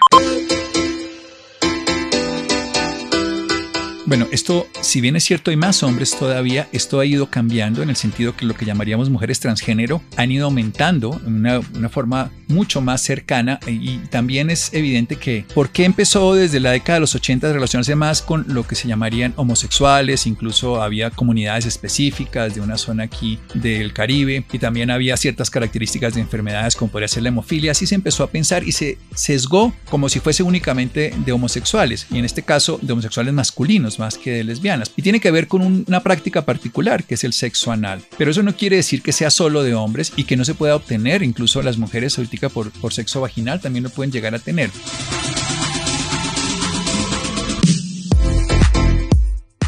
Bueno, 4.12 4.28
esto, 4.34 4.68
si 4.82 5.00
bien 5.00 5.16
es 5.16 5.24
cierto, 5.24 5.52
hay 5.52 5.56
más 5.56 5.84
hombres 5.84 6.14
todavía, 6.20 6.68
esto 6.74 7.00
ha 7.00 7.06
ido 7.06 7.28
cambiando 7.28 7.82
en 7.82 7.90
el 7.90 7.96
sentido 7.96 8.36
que 8.36 8.44
lo 8.44 8.54
que 8.56 8.66
llamaríamos 8.66 9.10
mujeres 9.10 9.40
transgénero 9.40 10.02
han 10.18 10.30
ido 10.30 10.48
aumentando 10.48 11.18
en 11.26 11.36
una, 11.36 11.62
una 11.78 11.88
forma 11.88 12.30
mucho 12.52 12.82
más 12.82 13.02
cercana 13.02 13.60
y 13.68 13.98
también 14.10 14.50
es 14.50 14.74
evidente 14.74 15.16
que 15.16 15.46
por 15.54 15.70
qué 15.70 15.86
empezó 15.86 16.36
desde 16.36 16.60
la 16.60 16.72
década 16.72 16.96
de 16.96 17.02
los 17.02 17.16
80 17.16 17.50
a 17.50 17.54
relacionarse 17.54 17.96
más 17.96 18.22
con 18.22 18.46
lo 18.48 18.66
que 18.68 18.76
se 18.76 18.88
llamarían 18.88 19.34
homosexuales, 19.38 20.28
incluso 20.28 20.82
había 20.82 21.10
comunidades 21.10 21.66
específicas 21.66 22.56
de 22.56 22.62
una 22.62 22.78
zona 22.78 23.04
aquí 23.04 23.40
del 23.54 23.94
Caribe 23.94 24.46
y 24.52 24.60
también 24.60 24.92
había 24.92 25.18
ciertas 25.18 25.50
características 25.50 26.14
de 26.14 26.22
enfermedades 26.22 26.76
como 26.76 26.92
podría 26.92 27.08
ser 27.08 27.24
la 27.24 27.30
hemofilia, 27.30 27.72
así 27.72 27.88
se 27.88 27.96
empezó 27.96 28.24
a 28.24 28.30
pensar 28.30 28.64
y 28.64 28.72
se 28.72 28.98
sesgó 29.16 29.74
como 29.90 30.10
si 30.10 30.20
fuese 30.20 30.44
únicamente 30.44 31.14
de 31.26 31.32
homosexuales 31.32 32.08
y 32.12 32.18
en 32.18 32.26
este 32.26 32.44
caso 32.44 32.80
de 32.82 32.94
homosexuales 32.94 33.34
masculinos 33.34 34.00
más 34.00 34.18
que 34.18 34.32
de 34.32 34.44
lesbianas. 34.44 34.92
Y 34.96 35.02
tiene 35.02 35.20
que 35.20 35.32
ver 35.32 35.48
con 35.48 35.62
una 35.88 36.04
práctica 36.04 36.46
particular, 36.46 37.04
que 37.04 37.16
es 37.16 37.24
el 37.24 37.34
sexo 37.34 37.72
anal. 37.72 38.02
Pero 38.18 38.32
eso 38.32 38.44
no 38.44 38.56
quiere 38.56 38.78
decir 38.78 39.02
que 39.02 39.12
sea 39.12 39.30
solo 39.30 39.64
de 39.64 39.74
hombres 39.74 40.14
y 40.16 40.26
que 40.26 40.38
no 40.38 40.46
se 40.46 40.54
pueda 40.54 40.76
obtener. 40.76 41.24
Incluso 41.24 41.62
las 41.62 41.78
mujeres 41.78 42.14
por, 42.50 42.72
por 42.72 42.94
sexo 42.94 43.22
vaginal 43.22 43.60
también 43.62 43.84
lo 43.84 43.90
pueden 43.90 44.12
llegar 44.12 44.36
a 44.36 44.40
tener. 44.40 44.70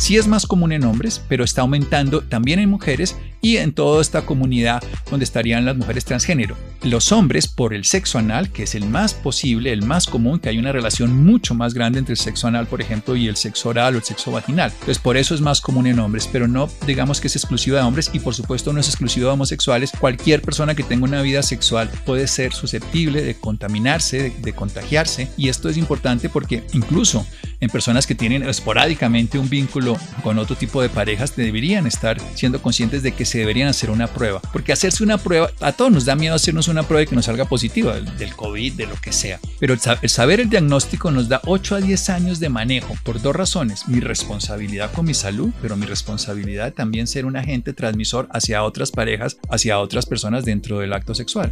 Sí 0.03 0.17
es 0.17 0.27
más 0.27 0.45
común 0.45 0.73
en 0.73 0.83
hombres, 0.83 1.21
pero 1.29 1.45
está 1.45 1.61
aumentando 1.61 2.23
también 2.23 2.59
en 2.59 2.69
mujeres 2.69 3.15
y 3.41 3.57
en 3.57 3.73
toda 3.73 4.01
esta 4.01 4.25
comunidad 4.25 4.83
donde 5.09 5.23
estarían 5.23 5.63
las 5.63 5.77
mujeres 5.77 6.03
transgénero. 6.03 6.57
Los 6.81 7.13
hombres 7.13 7.47
por 7.47 7.73
el 7.73 7.85
sexo 7.85 8.17
anal, 8.17 8.49
que 8.49 8.63
es 8.63 8.75
el 8.75 8.85
más 8.85 9.13
posible, 9.13 9.71
el 9.71 9.83
más 9.83 10.07
común, 10.07 10.39
que 10.39 10.49
hay 10.49 10.57
una 10.57 10.73
relación 10.73 11.23
mucho 11.23 11.53
más 11.53 11.73
grande 11.73 11.99
entre 11.99 12.13
el 12.13 12.17
sexo 12.17 12.47
anal, 12.47 12.67
por 12.67 12.81
ejemplo, 12.81 13.15
y 13.15 13.29
el 13.29 13.37
sexo 13.37 13.69
oral 13.69 13.95
o 13.95 13.97
el 13.97 14.03
sexo 14.03 14.31
vaginal. 14.31 14.71
Entonces 14.71 14.99
por 14.99 15.15
eso 15.15 15.35
es 15.35 15.41
más 15.41 15.61
común 15.61 15.87
en 15.87 15.99
hombres, 15.99 16.27
pero 16.29 16.49
no 16.49 16.69
digamos 16.85 17.21
que 17.21 17.27
es 17.27 17.35
exclusiva 17.37 17.79
de 17.79 17.85
hombres 17.85 18.09
y 18.11 18.19
por 18.19 18.33
supuesto 18.33 18.73
no 18.73 18.81
es 18.81 18.89
exclusiva 18.89 19.27
de 19.27 19.33
homosexuales. 19.33 19.91
Cualquier 19.97 20.41
persona 20.41 20.75
que 20.75 20.83
tenga 20.83 21.05
una 21.05 21.21
vida 21.21 21.43
sexual 21.43 21.89
puede 22.05 22.27
ser 22.27 22.51
susceptible 22.51 23.21
de 23.21 23.35
contaminarse, 23.35 24.33
de, 24.37 24.53
contagiarse 24.53 25.29
y 25.37 25.47
esto 25.47 25.69
es 25.69 25.77
importante 25.77 26.27
porque 26.27 26.63
incluso 26.73 27.25
en 27.61 27.69
personas 27.69 28.05
que 28.05 28.15
tienen 28.15 28.43
esporádicamente 28.43 29.39
un 29.39 29.49
vínculo 29.49 29.92
con 30.23 30.37
otro 30.37 30.55
tipo 30.55 30.81
de 30.81 30.89
parejas 30.89 31.35
deberían 31.35 31.87
estar 31.87 32.17
siendo 32.35 32.61
conscientes 32.61 33.03
de 33.03 33.11
que 33.11 33.25
se 33.25 33.39
deberían 33.39 33.67
hacer 33.67 33.89
una 33.89 34.07
prueba. 34.07 34.41
Porque 34.51 34.73
hacerse 34.73 35.03
una 35.03 35.17
prueba, 35.17 35.49
a 35.59 35.71
todos 35.71 35.91
nos 35.91 36.05
da 36.05 36.15
miedo 36.15 36.35
hacernos 36.35 36.67
una 36.67 36.83
prueba 36.83 37.03
y 37.03 37.07
que 37.07 37.15
nos 37.15 37.25
salga 37.25 37.45
positiva, 37.45 37.99
del 37.99 38.35
COVID, 38.35 38.73
de 38.73 38.87
lo 38.87 38.95
que 38.95 39.11
sea. 39.11 39.39
Pero 39.59 39.73
el 39.73 40.09
saber 40.09 40.39
el 40.39 40.49
diagnóstico 40.49 41.11
nos 41.11 41.29
da 41.29 41.41
8 41.45 41.75
a 41.75 41.81
10 41.81 42.09
años 42.09 42.39
de 42.39 42.49
manejo 42.49 42.95
por 43.03 43.21
dos 43.21 43.35
razones. 43.35 43.87
Mi 43.87 43.99
responsabilidad 43.99 44.91
con 44.91 45.05
mi 45.05 45.13
salud, 45.13 45.51
pero 45.61 45.75
mi 45.75 45.85
responsabilidad 45.85 46.73
también 46.73 47.07
ser 47.07 47.25
un 47.25 47.37
agente 47.37 47.73
transmisor 47.73 48.27
hacia 48.31 48.63
otras 48.63 48.91
parejas, 48.91 49.37
hacia 49.49 49.79
otras 49.79 50.05
personas 50.05 50.45
dentro 50.45 50.79
del 50.79 50.93
acto 50.93 51.15
sexual. 51.15 51.51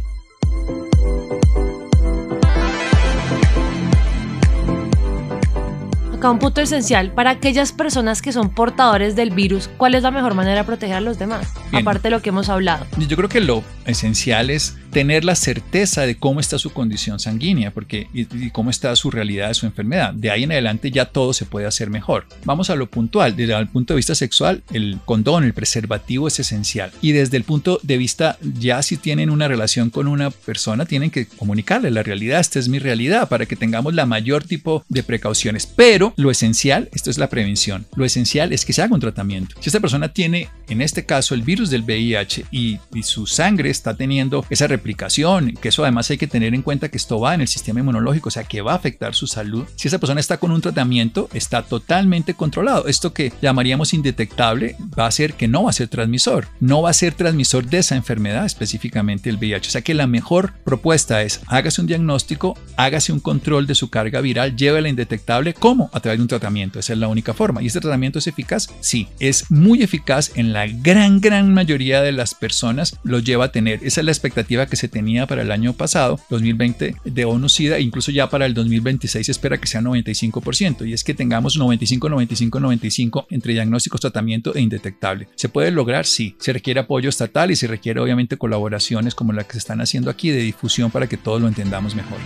Punto 6.38 6.60
esencial, 6.60 7.12
para 7.12 7.30
aquellas 7.30 7.72
personas 7.72 8.22
que 8.22 8.32
son 8.32 8.50
portadores 8.50 9.16
del 9.16 9.30
virus, 9.30 9.68
¿cuál 9.76 9.94
es 9.94 10.02
la 10.02 10.10
mejor 10.10 10.34
manera 10.34 10.58
de 10.58 10.64
proteger 10.64 10.96
a 10.96 11.00
los 11.00 11.18
demás? 11.18 11.52
Aparte 11.72 12.04
de 12.04 12.10
lo 12.10 12.22
que 12.22 12.28
hemos 12.28 12.48
hablado. 12.48 12.86
Yo 12.96 13.16
creo 13.16 13.28
que 13.28 13.40
lo 13.40 13.62
esencial 13.84 14.50
es 14.50 14.76
tener 14.92 15.24
la 15.24 15.34
certeza 15.34 16.02
de 16.02 16.16
cómo 16.16 16.38
está 16.38 16.58
su 16.58 16.72
condición 16.72 17.18
sanguínea 17.18 17.70
porque, 17.70 18.08
y, 18.12 18.50
cómo 18.50 18.70
está 18.70 18.94
su 18.94 19.10
realidad 19.10 19.48
de 19.48 19.54
su 19.54 19.66
enfermedad. 19.66 20.12
De 20.12 20.30
ahí 20.30 20.44
en 20.44 20.52
adelante 20.52 20.90
ya 20.90 21.06
todo 21.06 21.32
se 21.32 21.46
puede 21.46 21.66
hacer 21.66 21.90
mejor. 21.90 22.26
Vamos 22.44 22.70
a 22.70 22.76
lo 22.76 22.88
puntual. 22.88 23.34
Desde 23.34 23.58
el 23.58 23.68
punto 23.68 23.94
de 23.94 23.96
vista 23.96 24.14
sexual, 24.14 24.62
el 24.72 24.98
condón, 25.04 25.44
el 25.44 25.54
preservativo 25.54 26.28
es 26.28 26.38
esencial. 26.38 26.92
Y 27.00 27.12
desde 27.12 27.38
el 27.38 27.44
punto 27.44 27.80
de 27.82 27.96
vista, 27.96 28.38
ya 28.58 28.82
si 28.82 28.98
tienen 28.98 29.30
una 29.30 29.48
relación 29.48 29.90
con 29.90 30.06
una 30.06 30.30
persona, 30.30 30.84
tienen 30.84 31.10
que 31.10 31.26
comunicarle 31.26 31.90
la 31.90 32.02
realidad. 32.02 32.40
Esta 32.40 32.58
es 32.58 32.68
mi 32.68 32.78
realidad 32.78 33.28
para 33.28 33.46
que 33.46 33.56
tengamos 33.56 33.94
la 33.94 34.04
mayor 34.04 34.44
tipo 34.44 34.84
de 34.88 35.02
precauciones. 35.02 35.66
Pero 35.66 36.12
lo 36.16 36.30
esencial, 36.30 36.90
esto 36.92 37.10
es 37.10 37.16
la 37.16 37.30
prevención. 37.30 37.86
Lo 37.96 38.04
esencial 38.04 38.52
es 38.52 38.66
que 38.66 38.74
se 38.74 38.82
haga 38.82 38.94
un 38.94 39.00
tratamiento. 39.00 39.56
Si 39.60 39.70
esta 39.70 39.80
persona 39.80 40.12
tiene, 40.12 40.48
en 40.68 40.82
este 40.82 41.06
caso, 41.06 41.34
el 41.34 41.42
virus 41.42 41.70
del 41.70 41.82
VIH 41.82 42.44
y, 42.50 42.78
y 42.94 43.02
su 43.04 43.26
sangre 43.26 43.70
está 43.70 43.96
teniendo 43.96 44.44
esa 44.50 44.66
replicación, 44.82 45.54
que 45.60 45.68
eso 45.68 45.84
además 45.84 46.10
hay 46.10 46.18
que 46.18 46.26
tener 46.26 46.54
en 46.54 46.62
cuenta 46.62 46.88
que 46.88 46.96
esto 46.96 47.20
va 47.20 47.34
en 47.34 47.40
el 47.40 47.48
sistema 47.48 47.80
inmunológico, 47.80 48.28
o 48.28 48.32
sea, 48.32 48.42
que 48.42 48.62
va 48.62 48.72
a 48.72 48.76
afectar 48.76 49.14
su 49.14 49.28
salud. 49.28 49.64
Si 49.76 49.86
esa 49.86 49.98
persona 49.98 50.18
está 50.18 50.38
con 50.38 50.50
un 50.50 50.60
tratamiento, 50.60 51.28
está 51.32 51.62
totalmente 51.62 52.34
controlado. 52.34 52.88
Esto 52.88 53.14
que 53.14 53.32
llamaríamos 53.40 53.94
indetectable 53.94 54.76
va 54.98 55.06
a 55.06 55.10
ser 55.12 55.34
que 55.34 55.46
no 55.46 55.64
va 55.64 55.70
a 55.70 55.72
ser 55.72 55.86
transmisor, 55.86 56.48
no 56.58 56.82
va 56.82 56.90
a 56.90 56.94
ser 56.94 57.14
transmisor 57.14 57.64
de 57.64 57.78
esa 57.78 57.94
enfermedad, 57.94 58.44
específicamente 58.44 59.30
el 59.30 59.36
VIH. 59.36 59.68
O 59.68 59.70
sea 59.70 59.82
que 59.82 59.94
la 59.94 60.08
mejor 60.08 60.54
propuesta 60.64 61.22
es 61.22 61.40
hágase 61.46 61.80
un 61.80 61.86
diagnóstico, 61.86 62.58
hágase 62.76 63.12
un 63.12 63.20
control 63.20 63.68
de 63.68 63.76
su 63.76 63.88
carga 63.88 64.20
viral, 64.20 64.56
llévela 64.56 64.88
indetectable. 64.88 65.54
¿Cómo? 65.54 65.90
A 65.92 66.00
través 66.00 66.18
de 66.18 66.22
un 66.22 66.28
tratamiento. 66.28 66.80
Esa 66.80 66.94
es 66.94 66.98
la 66.98 67.08
única 67.08 67.34
forma. 67.34 67.62
¿Y 67.62 67.66
este 67.66 67.80
tratamiento 67.80 68.18
es 68.18 68.26
eficaz? 68.26 68.68
Sí, 68.80 69.06
es 69.20 69.48
muy 69.48 69.82
eficaz 69.82 70.32
en 70.34 70.52
la 70.52 70.66
gran, 70.66 71.20
gran 71.20 71.54
mayoría 71.54 72.02
de 72.02 72.10
las 72.10 72.34
personas. 72.34 72.98
Lo 73.04 73.20
lleva 73.20 73.46
a 73.46 73.52
tener. 73.52 73.78
Esa 73.84 74.00
es 74.00 74.04
la 74.04 74.12
expectativa 74.12 74.66
que 74.66 74.71
se 74.76 74.88
tenía 74.88 75.26
para 75.26 75.42
el 75.42 75.50
año 75.50 75.72
pasado, 75.72 76.20
2020, 76.30 76.96
de 77.04 77.24
ONU-SIDA, 77.24 77.78
incluso 77.80 78.10
ya 78.10 78.28
para 78.28 78.46
el 78.46 78.54
2026 78.54 79.26
se 79.26 79.32
espera 79.32 79.58
que 79.58 79.66
sea 79.66 79.80
95%, 79.80 80.86
y 80.86 80.92
es 80.92 81.04
que 81.04 81.14
tengamos 81.14 81.56
95, 81.56 82.08
95, 82.08 82.60
95 82.60 83.26
entre 83.30 83.52
diagnósticos, 83.54 84.00
tratamiento 84.00 84.54
e 84.54 84.60
indetectable. 84.60 85.28
¿Se 85.34 85.48
puede 85.48 85.70
lograr? 85.70 86.06
Sí. 86.06 86.36
Se 86.38 86.52
requiere 86.52 86.80
apoyo 86.80 87.08
estatal 87.08 87.50
y 87.50 87.56
se 87.56 87.66
requiere 87.66 88.00
obviamente 88.00 88.36
colaboraciones 88.36 89.14
como 89.14 89.32
la 89.32 89.44
que 89.44 89.52
se 89.52 89.58
están 89.58 89.80
haciendo 89.80 90.10
aquí 90.10 90.30
de 90.30 90.38
difusión 90.38 90.90
para 90.90 91.06
que 91.06 91.16
todos 91.16 91.40
lo 91.40 91.48
entendamos 91.48 91.94
mejor. 91.94 92.18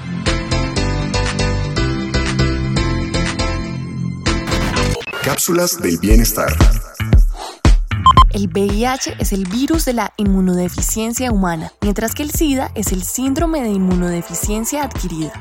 Cápsulas 5.25 5.81
del 5.83 5.99
bienestar. 5.99 6.57
El 8.37 8.49
VIH 8.49 9.15
es 9.19 9.33
el 9.33 9.47
virus 9.49 9.87
de 9.87 9.95
la 9.95 10.13
inmunodeficiencia 10.19 11.33
humana, 11.33 11.73
mientras 11.81 12.15
que 12.15 12.23
el 12.23 12.31
SIDA 12.31 12.71
es 12.75 12.93
el 12.93 13.03
síndrome 13.03 13.63
de 13.63 13.71
inmunodeficiencia 13.71 14.83
adquirida. 14.83 15.33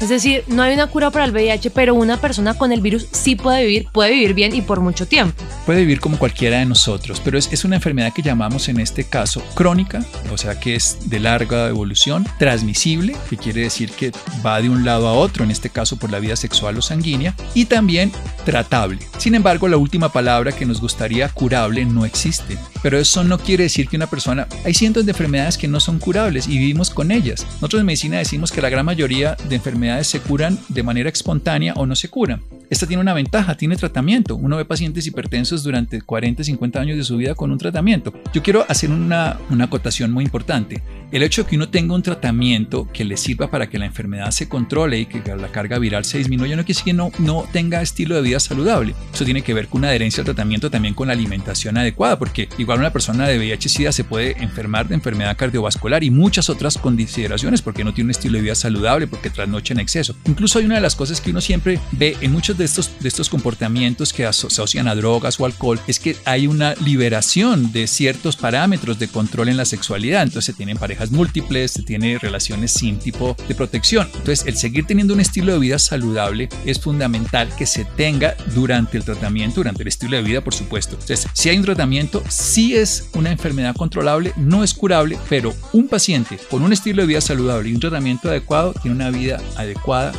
Es 0.00 0.08
decir, 0.10 0.44
no 0.46 0.62
hay 0.62 0.74
una 0.74 0.86
cura 0.86 1.10
para 1.10 1.24
el 1.24 1.32
VIH, 1.32 1.70
pero 1.70 1.94
una 1.94 2.18
persona 2.18 2.54
con 2.54 2.70
el 2.70 2.80
virus 2.80 3.08
sí 3.10 3.34
puede 3.34 3.66
vivir, 3.66 3.88
puede 3.92 4.12
vivir 4.12 4.32
bien 4.32 4.54
y 4.54 4.62
por 4.62 4.80
mucho 4.80 5.08
tiempo. 5.08 5.42
Puede 5.66 5.80
vivir 5.80 5.98
como 5.98 6.18
cualquiera 6.18 6.58
de 6.58 6.66
nosotros, 6.66 7.20
pero 7.24 7.36
es, 7.36 7.52
es 7.52 7.64
una 7.64 7.76
enfermedad 7.76 8.12
que 8.12 8.22
llamamos 8.22 8.68
en 8.68 8.78
este 8.78 9.02
caso 9.02 9.42
crónica, 9.54 10.04
o 10.32 10.38
sea 10.38 10.60
que 10.60 10.76
es 10.76 10.98
de 11.06 11.18
larga 11.18 11.68
evolución, 11.68 12.24
transmisible, 12.38 13.16
que 13.28 13.36
quiere 13.36 13.62
decir 13.62 13.90
que 13.90 14.12
va 14.46 14.62
de 14.62 14.70
un 14.70 14.84
lado 14.84 15.08
a 15.08 15.14
otro, 15.14 15.42
en 15.42 15.50
este 15.50 15.68
caso 15.68 15.96
por 15.96 16.10
la 16.10 16.20
vida 16.20 16.36
sexual 16.36 16.78
o 16.78 16.82
sanguínea, 16.82 17.34
y 17.54 17.64
también 17.64 18.12
tratable. 18.44 19.00
Sin 19.18 19.34
embargo, 19.34 19.66
la 19.66 19.78
última 19.78 20.12
palabra 20.12 20.52
que 20.52 20.64
nos 20.64 20.80
gustaría 20.80 21.28
curable 21.28 21.84
no 21.84 22.04
existe, 22.04 22.56
pero 22.82 22.98
eso 22.98 23.24
no 23.24 23.38
quiere 23.38 23.64
decir 23.64 23.88
que 23.88 23.96
una 23.96 24.08
persona, 24.08 24.46
hay 24.64 24.74
cientos 24.74 25.04
de 25.04 25.10
enfermedades 25.10 25.58
que 25.58 25.66
no 25.66 25.80
son 25.80 25.98
curables 25.98 26.46
y 26.46 26.56
vivimos 26.56 26.90
con 26.90 27.10
ellas. 27.10 27.44
Nosotros 27.54 27.80
en 27.80 27.86
medicina 27.86 28.18
decimos 28.18 28.52
que 28.52 28.62
la 28.62 28.70
gran 28.70 28.86
mayoría 28.86 29.36
de 29.48 29.56
enfermedades 29.56 29.87
se 30.02 30.20
curan 30.20 30.58
de 30.68 30.82
manera 30.82 31.08
espontánea 31.08 31.74
o 31.74 31.86
no 31.86 31.96
se 31.96 32.08
curan. 32.08 32.42
Esta 32.70 32.86
tiene 32.86 33.00
una 33.00 33.14
ventaja, 33.14 33.56
tiene 33.56 33.76
tratamiento. 33.76 34.36
Uno 34.36 34.58
ve 34.58 34.64
pacientes 34.66 35.06
hipertensos 35.06 35.62
durante 35.62 36.02
40, 36.02 36.44
50 36.44 36.80
años 36.80 36.98
de 36.98 37.04
su 37.04 37.16
vida 37.16 37.34
con 37.34 37.50
un 37.50 37.56
tratamiento. 37.56 38.12
Yo 38.34 38.42
quiero 38.42 38.66
hacer 38.68 38.90
una, 38.90 39.38
una 39.48 39.64
acotación 39.64 40.12
muy 40.12 40.24
importante. 40.24 40.82
El 41.10 41.22
hecho 41.22 41.42
de 41.42 41.48
que 41.48 41.56
uno 41.56 41.70
tenga 41.70 41.94
un 41.94 42.02
tratamiento 42.02 42.86
que 42.92 43.06
le 43.06 43.16
sirva 43.16 43.50
para 43.50 43.70
que 43.70 43.78
la 43.78 43.86
enfermedad 43.86 44.30
se 44.30 44.48
controle 44.48 45.00
y 45.00 45.06
que 45.06 45.22
la 45.34 45.48
carga 45.48 45.78
viral 45.78 46.04
se 46.04 46.18
disminuya 46.18 46.56
no 46.56 46.64
quiere 46.64 46.78
decir 46.78 46.84
que 46.84 46.92
no, 46.92 47.10
no 47.18 47.46
tenga 47.50 47.80
estilo 47.80 48.16
de 48.16 48.22
vida 48.22 48.38
saludable. 48.38 48.94
Eso 49.14 49.24
tiene 49.24 49.40
que 49.40 49.54
ver 49.54 49.68
con 49.68 49.78
una 49.78 49.88
adherencia 49.88 50.20
al 50.20 50.26
tratamiento 50.26 50.70
también 50.70 50.92
con 50.92 51.06
la 51.06 51.14
alimentación 51.14 51.78
adecuada, 51.78 52.18
porque 52.18 52.50
igual 52.58 52.80
una 52.80 52.92
persona 52.92 53.26
de 53.26 53.38
VIH-Sida 53.38 53.92
se 53.92 54.04
puede 54.04 54.42
enfermar 54.42 54.88
de 54.88 54.96
enfermedad 54.96 55.36
cardiovascular 55.38 56.04
y 56.04 56.10
muchas 56.10 56.50
otras 56.50 56.76
consideraciones 56.76 57.62
porque 57.62 57.84
no 57.84 57.94
tiene 57.94 58.08
un 58.08 58.10
estilo 58.10 58.36
de 58.36 58.42
vida 58.42 58.54
saludable, 58.54 59.06
porque 59.06 59.30
trasnocha 59.30 59.72
en 59.78 59.82
exceso. 59.82 60.14
Incluso 60.26 60.58
hay 60.58 60.64
una 60.64 60.76
de 60.76 60.80
las 60.80 60.96
cosas 60.96 61.20
que 61.20 61.30
uno 61.30 61.40
siempre 61.40 61.80
ve 61.92 62.16
en 62.20 62.32
muchos 62.32 62.58
de 62.58 62.64
estos, 62.64 62.90
de 63.00 63.08
estos 63.08 63.28
comportamientos 63.28 64.12
que 64.12 64.26
asocian 64.26 64.88
a 64.88 64.94
drogas 64.94 65.38
o 65.40 65.46
alcohol, 65.46 65.80
es 65.86 65.98
que 66.00 66.16
hay 66.24 66.46
una 66.46 66.74
liberación 66.74 67.72
de 67.72 67.86
ciertos 67.86 68.36
parámetros 68.36 68.98
de 68.98 69.08
control 69.08 69.48
en 69.48 69.56
la 69.56 69.64
sexualidad. 69.64 70.22
Entonces 70.22 70.46
se 70.46 70.52
tienen 70.52 70.76
parejas 70.76 71.10
múltiples, 71.10 71.72
se 71.72 71.82
tiene 71.82 72.18
relaciones 72.18 72.72
sin 72.72 72.98
tipo 72.98 73.36
de 73.46 73.54
protección. 73.54 74.08
Entonces, 74.14 74.46
el 74.46 74.56
seguir 74.56 74.86
teniendo 74.86 75.14
un 75.14 75.20
estilo 75.20 75.52
de 75.52 75.58
vida 75.58 75.78
saludable 75.78 76.48
es 76.64 76.80
fundamental 76.80 77.50
que 77.56 77.66
se 77.66 77.84
tenga 77.84 78.36
durante 78.54 78.96
el 78.96 79.04
tratamiento, 79.04 79.56
durante 79.56 79.82
el 79.82 79.88
estilo 79.88 80.16
de 80.16 80.22
vida, 80.22 80.40
por 80.40 80.54
supuesto. 80.54 80.94
Entonces, 80.94 81.26
si 81.32 81.48
hay 81.48 81.58
un 81.58 81.64
tratamiento, 81.64 82.22
si 82.28 82.74
es 82.74 83.08
una 83.14 83.30
enfermedad 83.30 83.76
controlable, 83.76 84.32
no 84.36 84.64
es 84.64 84.74
curable, 84.74 85.18
pero 85.28 85.54
un 85.72 85.88
paciente 85.88 86.38
con 86.50 86.62
un 86.62 86.72
estilo 86.72 87.02
de 87.02 87.08
vida 87.08 87.20
saludable 87.20 87.68
y 87.68 87.74
un 87.74 87.80
tratamiento 87.80 88.28
adecuado 88.28 88.74
tiene 88.74 88.96
una 88.96 89.10
vida 89.10 89.40
adecuada, 89.56 89.67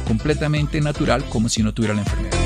completamente 0.08 0.82
natural, 0.82 1.24
como 1.30 1.50
si 1.50 1.64
no 1.64 1.74
tuviera 1.74 1.94
la 1.94 2.02
enfermedad. 2.02 2.38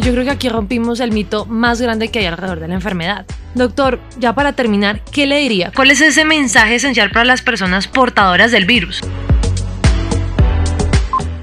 Yo 0.00 0.12
creo 0.12 0.24
que 0.24 0.30
aquí 0.30 0.48
rompimos 0.48 1.00
el 1.00 1.12
mito 1.12 1.44
más 1.44 1.82
grande 1.82 2.08
que 2.08 2.20
hay 2.20 2.26
alrededor 2.26 2.60
de 2.60 2.68
la 2.68 2.74
enfermedad. 2.74 3.26
Doctor, 3.54 4.00
ya 4.18 4.34
para 4.34 4.52
terminar, 4.52 5.02
¿qué 5.12 5.26
le 5.26 5.38
diría? 5.38 5.70
¿Cuál 5.74 5.90
es 5.90 6.00
ese 6.00 6.24
mensaje 6.24 6.76
esencial 6.76 7.10
para 7.10 7.24
las 7.24 7.42
personas 7.42 7.88
portadoras 7.88 8.50
del 8.50 8.64
virus? 8.64 9.02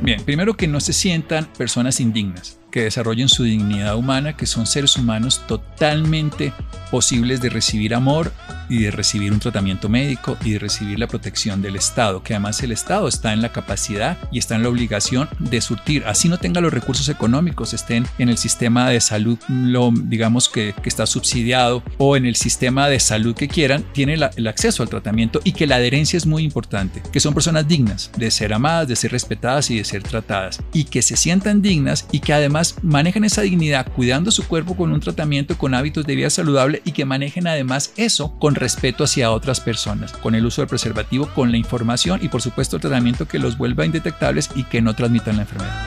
Bien, 0.01 0.23
primero 0.23 0.55
que 0.55 0.67
no 0.67 0.79
se 0.79 0.93
sientan 0.93 1.45
personas 1.57 1.99
indignas 1.99 2.59
que 2.75 2.83
desarrollen 2.83 3.29
su 3.29 3.43
dignidad 3.43 3.95
humana, 3.95 4.35
que 4.35 4.45
son 4.45 4.65
seres 4.65 4.97
humanos 4.97 5.41
totalmente 5.47 6.51
posibles 6.91 7.39
de 7.39 7.49
recibir 7.49 7.95
amor 7.95 8.33
y 8.67 8.79
de 8.79 8.91
recibir 8.91 9.31
un 9.31 9.39
tratamiento 9.39 9.87
médico 9.87 10.37
y 10.43 10.51
de 10.51 10.59
recibir 10.59 10.99
la 10.99 11.07
protección 11.07 11.61
del 11.61 11.77
Estado, 11.77 12.21
que 12.21 12.33
además 12.33 12.61
el 12.63 12.73
Estado 12.73 13.07
está 13.07 13.31
en 13.31 13.41
la 13.41 13.53
capacidad 13.53 14.17
y 14.29 14.39
está 14.39 14.55
en 14.55 14.63
la 14.63 14.69
obligación 14.69 15.29
de 15.39 15.61
surtir, 15.61 16.03
así 16.05 16.27
no 16.27 16.37
tenga 16.37 16.59
los 16.59 16.73
recursos 16.73 17.07
económicos, 17.07 17.73
estén 17.73 18.05
en 18.17 18.27
el 18.27 18.37
sistema 18.37 18.89
de 18.89 18.99
salud, 18.99 19.37
lo, 19.47 19.91
digamos 19.93 20.49
que, 20.49 20.73
que 20.81 20.89
está 20.89 21.05
subsidiado 21.05 21.81
o 21.97 22.17
en 22.17 22.25
el 22.25 22.35
sistema 22.35 22.89
de 22.89 22.99
salud 22.99 23.35
que 23.35 23.47
quieran, 23.47 23.85
tiene 23.93 24.15
el 24.15 24.47
acceso 24.47 24.83
al 24.83 24.89
tratamiento 24.89 25.39
y 25.45 25.53
que 25.53 25.67
la 25.67 25.75
adherencia 25.75 26.17
es 26.17 26.25
muy 26.25 26.43
importante, 26.43 27.01
que 27.11 27.21
son 27.21 27.33
personas 27.33 27.67
dignas 27.67 28.11
de 28.17 28.31
ser 28.31 28.53
amadas, 28.53 28.87
de 28.87 28.95
ser 28.97 29.11
respetadas 29.11 29.69
y 29.71 29.77
de 29.77 29.85
ser 29.85 30.03
tratadas 30.03 30.61
y 30.73 30.85
que 30.85 31.01
se 31.01 31.15
sientan 31.15 31.61
dignas 31.61 32.05
y 32.11 32.19
que 32.19 32.33
además 32.33 32.64
manejen 32.81 33.23
esa 33.23 33.41
dignidad 33.41 33.91
cuidando 33.93 34.31
su 34.31 34.47
cuerpo 34.47 34.75
con 34.75 34.91
un 34.91 34.99
tratamiento 34.99 35.57
con 35.57 35.73
hábitos 35.73 36.05
de 36.05 36.15
vida 36.15 36.29
saludable 36.29 36.81
y 36.85 36.91
que 36.91 37.05
manejen 37.05 37.47
además 37.47 37.93
eso 37.97 38.37
con 38.39 38.55
respeto 38.55 39.03
hacia 39.03 39.31
otras 39.31 39.59
personas, 39.61 40.13
con 40.13 40.35
el 40.35 40.45
uso 40.45 40.61
del 40.61 40.69
preservativo, 40.69 41.29
con 41.35 41.51
la 41.51 41.57
información 41.57 42.19
y 42.23 42.29
por 42.29 42.41
supuesto 42.41 42.77
el 42.77 42.81
tratamiento 42.81 43.27
que 43.27 43.39
los 43.39 43.57
vuelva 43.57 43.85
indetectables 43.85 44.49
y 44.55 44.63
que 44.63 44.81
no 44.81 44.95
transmitan 44.95 45.37
la 45.37 45.43
enfermedad. 45.43 45.85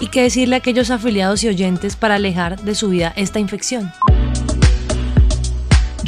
¿Y 0.00 0.08
qué 0.08 0.22
decirle 0.22 0.54
a 0.54 0.58
aquellos 0.58 0.90
afiliados 0.90 1.42
y 1.42 1.48
oyentes 1.48 1.96
para 1.96 2.14
alejar 2.16 2.60
de 2.60 2.74
su 2.74 2.88
vida 2.88 3.12
esta 3.16 3.40
infección? 3.40 3.90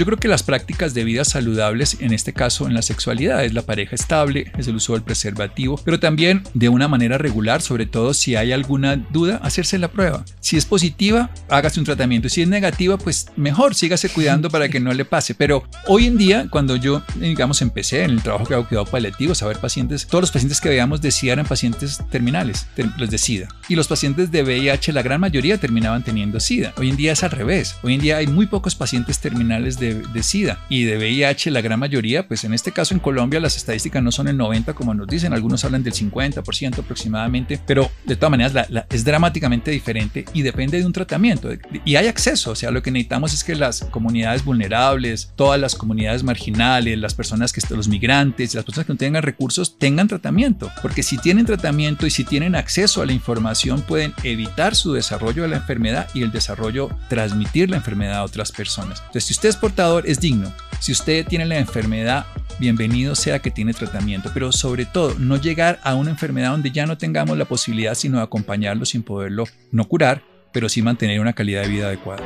Yo 0.00 0.06
creo 0.06 0.16
que 0.16 0.28
las 0.28 0.42
prácticas 0.42 0.94
de 0.94 1.04
vida 1.04 1.26
saludables, 1.26 1.98
en 2.00 2.14
este 2.14 2.32
caso 2.32 2.66
en 2.66 2.72
la 2.72 2.80
sexualidad, 2.80 3.44
es 3.44 3.52
la 3.52 3.60
pareja 3.60 3.94
estable, 3.94 4.50
es 4.56 4.66
el 4.66 4.76
uso 4.76 4.94
del 4.94 5.02
preservativo, 5.02 5.78
pero 5.84 6.00
también 6.00 6.42
de 6.54 6.70
una 6.70 6.88
manera 6.88 7.18
regular, 7.18 7.60
sobre 7.60 7.84
todo 7.84 8.14
si 8.14 8.34
hay 8.34 8.52
alguna 8.52 8.96
duda, 8.96 9.36
hacerse 9.42 9.76
la 9.76 9.88
prueba. 9.88 10.24
Si 10.40 10.56
es 10.56 10.64
positiva, 10.64 11.28
hágase 11.50 11.80
un 11.80 11.84
tratamiento. 11.84 12.30
Si 12.30 12.40
es 12.40 12.48
negativa, 12.48 12.96
pues 12.96 13.26
mejor, 13.36 13.74
sígase 13.74 14.08
cuidando 14.08 14.48
para 14.48 14.70
que 14.70 14.80
no 14.80 14.90
le 14.94 15.04
pase. 15.04 15.34
Pero 15.34 15.64
hoy 15.86 16.06
en 16.06 16.16
día, 16.16 16.46
cuando 16.48 16.76
yo, 16.76 17.02
digamos, 17.16 17.60
empecé 17.60 18.04
en 18.04 18.12
el 18.12 18.22
trabajo 18.22 18.46
que 18.46 18.54
hago 18.54 18.66
cuidado 18.66 18.86
paliativo, 18.86 19.34
a 19.38 19.46
ver 19.46 19.58
pacientes, 19.58 20.06
todos 20.06 20.22
los 20.22 20.30
pacientes 20.30 20.62
que 20.62 20.70
veíamos 20.70 21.02
de 21.02 21.10
SIDA 21.10 21.34
eran 21.34 21.46
pacientes 21.46 21.98
terminales, 22.10 22.66
los 22.96 23.10
de 23.10 23.18
SIDA. 23.18 23.48
Y 23.68 23.74
los 23.74 23.86
pacientes 23.86 24.30
de 24.30 24.44
VIH, 24.44 24.94
la 24.94 25.02
gran 25.02 25.20
mayoría 25.20 25.58
terminaban 25.58 26.02
teniendo 26.02 26.40
SIDA. 26.40 26.72
Hoy 26.78 26.88
en 26.88 26.96
día 26.96 27.12
es 27.12 27.22
al 27.22 27.32
revés. 27.32 27.76
Hoy 27.82 27.96
en 27.96 28.00
día 28.00 28.16
hay 28.16 28.28
muy 28.28 28.46
pocos 28.46 28.74
pacientes 28.74 29.18
terminales 29.18 29.78
de 29.78 29.89
de, 29.94 30.22
SIDA 30.22 30.58
y 30.68 30.84
de 30.84 30.98
VIH, 30.98 31.50
la 31.50 31.60
gran 31.60 31.78
mayoría, 31.78 32.26
pues 32.26 32.44
en 32.44 32.54
este 32.54 32.72
caso 32.72 32.94
en 32.94 33.00
Colombia 33.00 33.40
las 33.40 33.56
estadísticas 33.56 34.02
no 34.02 34.12
son 34.12 34.28
el 34.28 34.36
90 34.36 34.74
como 34.74 34.94
nos 34.94 35.06
dicen, 35.06 35.32
algunos 35.32 35.64
hablan 35.64 35.82
del 35.82 35.94
50% 35.94 36.78
aproximadamente, 36.78 37.58
pero 37.66 37.90
de 38.04 38.16
todas 38.16 38.30
maneras 38.30 38.68
es 38.90 39.04
dramáticamente 39.04 39.70
diferente 39.70 40.24
y 40.34 40.42
depende 40.42 40.78
de 40.78 40.86
un 40.86 40.92
tratamiento 40.92 41.50
y 41.84 41.96
hay 41.96 42.06
acceso, 42.06 42.52
o 42.52 42.54
sea, 42.54 42.70
lo 42.70 42.82
que 42.82 42.90
necesitamos 42.90 43.32
es 43.32 43.44
que 43.44 43.54
las 43.54 43.84
comunidades 43.90 44.44
vulnerables, 44.44 45.32
todas 45.36 45.60
las 45.60 45.74
comunidades 45.74 46.22
marginales, 46.22 46.98
las 46.98 47.14
personas 47.14 47.52
que 47.52 47.60
los 47.74 47.88
migrantes, 47.88 48.54
las 48.54 48.64
personas 48.64 48.86
que 48.86 48.92
no 48.92 48.98
tengan 48.98 49.22
recursos 49.22 49.78
tengan 49.78 50.08
tratamiento, 50.08 50.70
porque 50.82 51.02
si 51.02 51.18
tienen 51.18 51.46
tratamiento 51.46 52.06
y 52.06 52.10
si 52.10 52.24
tienen 52.24 52.54
acceso 52.54 53.02
a 53.02 53.06
la 53.06 53.12
información 53.12 53.82
pueden 53.82 54.14
evitar 54.22 54.74
su 54.74 54.92
desarrollo 54.92 55.42
de 55.42 55.48
la 55.48 55.56
enfermedad 55.56 56.08
y 56.14 56.22
el 56.22 56.32
desarrollo 56.32 56.90
transmitir 57.08 57.70
la 57.70 57.76
enfermedad 57.76 58.16
a 58.16 58.24
otras 58.24 58.52
personas. 58.52 59.00
Entonces, 59.00 59.24
si 59.24 59.32
usted 59.34 59.48
es 59.48 59.56
portador 59.56 59.79
es 59.80 60.20
digno. 60.20 60.52
Si 60.78 60.92
usted 60.92 61.26
tiene 61.26 61.46
la 61.46 61.58
enfermedad, 61.58 62.26
bienvenido 62.58 63.14
sea 63.14 63.38
que 63.38 63.50
tiene 63.50 63.72
tratamiento, 63.72 64.30
pero 64.34 64.52
sobre 64.52 64.84
todo 64.84 65.14
no 65.18 65.38
llegar 65.38 65.80
a 65.82 65.94
una 65.94 66.10
enfermedad 66.10 66.50
donde 66.50 66.70
ya 66.70 66.84
no 66.84 66.98
tengamos 66.98 67.38
la 67.38 67.46
posibilidad 67.46 67.94
sino 67.94 68.18
de 68.18 68.24
acompañarlo 68.24 68.84
sin 68.84 69.02
poderlo 69.02 69.44
no 69.72 69.88
curar, 69.88 70.22
pero 70.52 70.68
sí 70.68 70.82
mantener 70.82 71.18
una 71.18 71.32
calidad 71.32 71.62
de 71.62 71.68
vida 71.68 71.86
adecuada. 71.86 72.22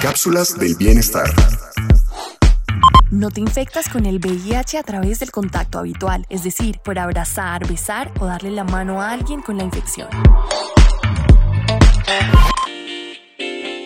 Cápsulas 0.00 0.58
del 0.58 0.74
bienestar. 0.74 1.32
No 3.12 3.30
te 3.30 3.40
infectas 3.40 3.88
con 3.88 4.04
el 4.04 4.18
VIH 4.18 4.78
a 4.78 4.82
través 4.82 5.20
del 5.20 5.30
contacto 5.30 5.78
habitual, 5.78 6.26
es 6.28 6.42
decir, 6.42 6.80
por 6.84 6.98
abrazar, 6.98 7.68
besar 7.68 8.12
o 8.18 8.26
darle 8.26 8.50
la 8.50 8.64
mano 8.64 9.00
a 9.00 9.12
alguien 9.12 9.42
con 9.42 9.58
la 9.58 9.62
infección. 9.62 10.08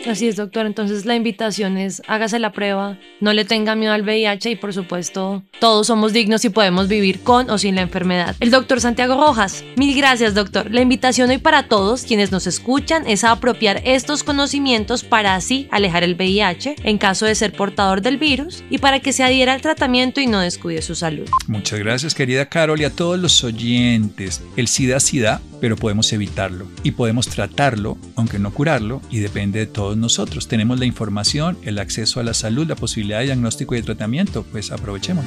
Así 0.06 0.28
es, 0.28 0.36
doctor. 0.36 0.66
Entonces 0.66 1.04
la 1.04 1.14
invitación 1.14 1.76
es 1.76 2.02
hágase 2.06 2.38
la 2.38 2.52
prueba, 2.52 2.98
no 3.20 3.32
le 3.32 3.44
tenga 3.44 3.74
miedo 3.74 3.92
al 3.92 4.02
VIH 4.02 4.50
y 4.50 4.56
por 4.56 4.72
supuesto 4.72 5.42
todos 5.60 5.86
somos 5.86 6.12
dignos 6.12 6.44
y 6.44 6.50
podemos 6.50 6.88
vivir 6.88 7.20
con 7.20 7.50
o 7.50 7.58
sin 7.58 7.74
la 7.74 7.82
enfermedad. 7.82 8.36
El 8.40 8.50
doctor 8.50 8.80
Santiago 8.80 9.14
Rojas. 9.14 9.64
Mil 9.76 9.96
gracias, 9.96 10.34
doctor. 10.34 10.70
La 10.70 10.80
invitación 10.80 11.30
hoy 11.30 11.38
para 11.38 11.64
todos 11.64 12.02
quienes 12.02 12.32
nos 12.32 12.46
escuchan 12.46 13.06
es 13.06 13.24
apropiar 13.24 13.82
estos 13.84 14.24
conocimientos 14.24 15.04
para 15.04 15.34
así 15.34 15.68
alejar 15.70 16.04
el 16.04 16.14
VIH 16.14 16.76
en 16.84 16.98
caso 16.98 17.26
de 17.26 17.34
ser 17.34 17.52
portador 17.52 18.00
del 18.00 18.18
virus 18.18 18.64
y 18.70 18.78
para 18.78 19.00
que 19.00 19.12
se 19.12 19.24
adhiera 19.24 19.52
al 19.52 19.60
tratamiento 19.60 20.20
y 20.20 20.26
no 20.26 20.40
descuide 20.40 20.82
su 20.82 20.94
salud. 20.94 21.28
Muchas 21.46 21.78
gracias, 21.78 22.14
querida 22.14 22.48
Carol, 22.48 22.80
y 22.80 22.84
a 22.84 22.90
todos 22.90 23.18
los 23.18 23.42
oyentes. 23.44 24.42
El 24.56 24.68
SIDA 24.68 25.00
SIDA, 25.00 25.40
pero 25.60 25.76
podemos 25.76 26.12
evitarlo 26.12 26.66
y 26.82 26.92
podemos 26.92 27.28
tratarlo, 27.28 27.98
aunque 28.16 28.38
no 28.38 28.52
curarlo, 28.52 29.00
y 29.10 29.18
depende 29.18 29.60
de 29.60 29.66
todos 29.66 29.96
nosotros. 29.96 30.48
Tenemos 30.48 30.78
la 30.78 30.86
información, 30.86 31.58
el 31.62 31.78
acceso 31.78 32.20
a 32.20 32.24
la 32.24 32.34
salud, 32.34 32.66
la 32.66 32.76
posibilidad 32.76 33.20
de 33.20 33.26
diagnóstico 33.26 33.74
y 33.74 33.78
de 33.78 33.84
tratamiento, 33.84 34.44
pues 34.50 34.70
aprovechemos. 34.70 35.24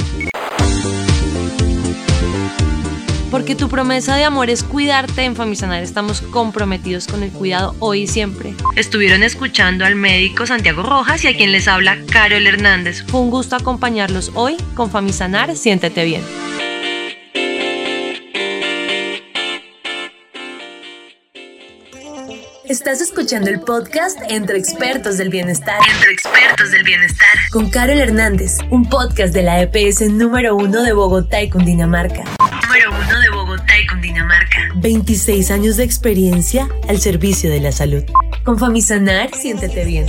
Porque 3.31 3.55
tu 3.55 3.69
promesa 3.69 4.17
de 4.17 4.25
amor 4.25 4.49
es 4.49 4.61
cuidarte, 4.61 5.23
en 5.23 5.37
Famisanar 5.37 5.81
estamos 5.81 6.19
comprometidos 6.19 7.07
con 7.07 7.23
el 7.23 7.31
cuidado 7.31 7.73
hoy 7.79 8.01
y 8.01 8.07
siempre. 8.07 8.53
Estuvieron 8.75 9.23
escuchando 9.23 9.85
al 9.85 9.95
médico 9.95 10.45
Santiago 10.45 10.83
Rojas 10.83 11.23
y 11.23 11.29
a 11.29 11.37
quien 11.37 11.53
les 11.53 11.69
habla 11.69 11.97
Carol 12.11 12.45
Hernández. 12.45 13.05
Fue 13.07 13.21
un 13.21 13.29
gusto 13.29 13.55
acompañarlos 13.55 14.33
hoy 14.35 14.57
con 14.75 14.91
Famisanar, 14.91 15.55
siéntete 15.55 16.03
bien. 16.03 16.21
Estás 22.71 23.01
escuchando 23.01 23.49
el 23.49 23.59
podcast 23.59 24.17
Entre 24.29 24.57
Expertos 24.57 25.17
del 25.17 25.27
Bienestar. 25.27 25.77
Entre 25.93 26.13
Expertos 26.13 26.71
del 26.71 26.83
Bienestar. 26.83 27.27
Con 27.51 27.69
Carol 27.69 27.99
Hernández, 27.99 28.59
un 28.69 28.87
podcast 28.87 29.33
de 29.33 29.43
la 29.43 29.61
EPS 29.61 30.09
número 30.09 30.55
uno 30.55 30.81
de 30.81 30.93
Bogotá 30.93 31.41
y 31.41 31.49
Cundinamarca. 31.49 32.23
Número 32.39 32.91
uno 32.91 33.19
de 33.19 33.29
Bogotá 33.29 33.77
y 33.77 33.87
Cundinamarca. 33.87 34.69
26 34.77 35.51
años 35.51 35.75
de 35.75 35.83
experiencia 35.83 36.69
al 36.87 37.01
servicio 37.01 37.49
de 37.49 37.59
la 37.59 37.73
salud. 37.73 38.05
Con 38.45 38.57
Famisanar, 38.57 39.31
siéntete 39.35 39.83
bien. 39.83 40.07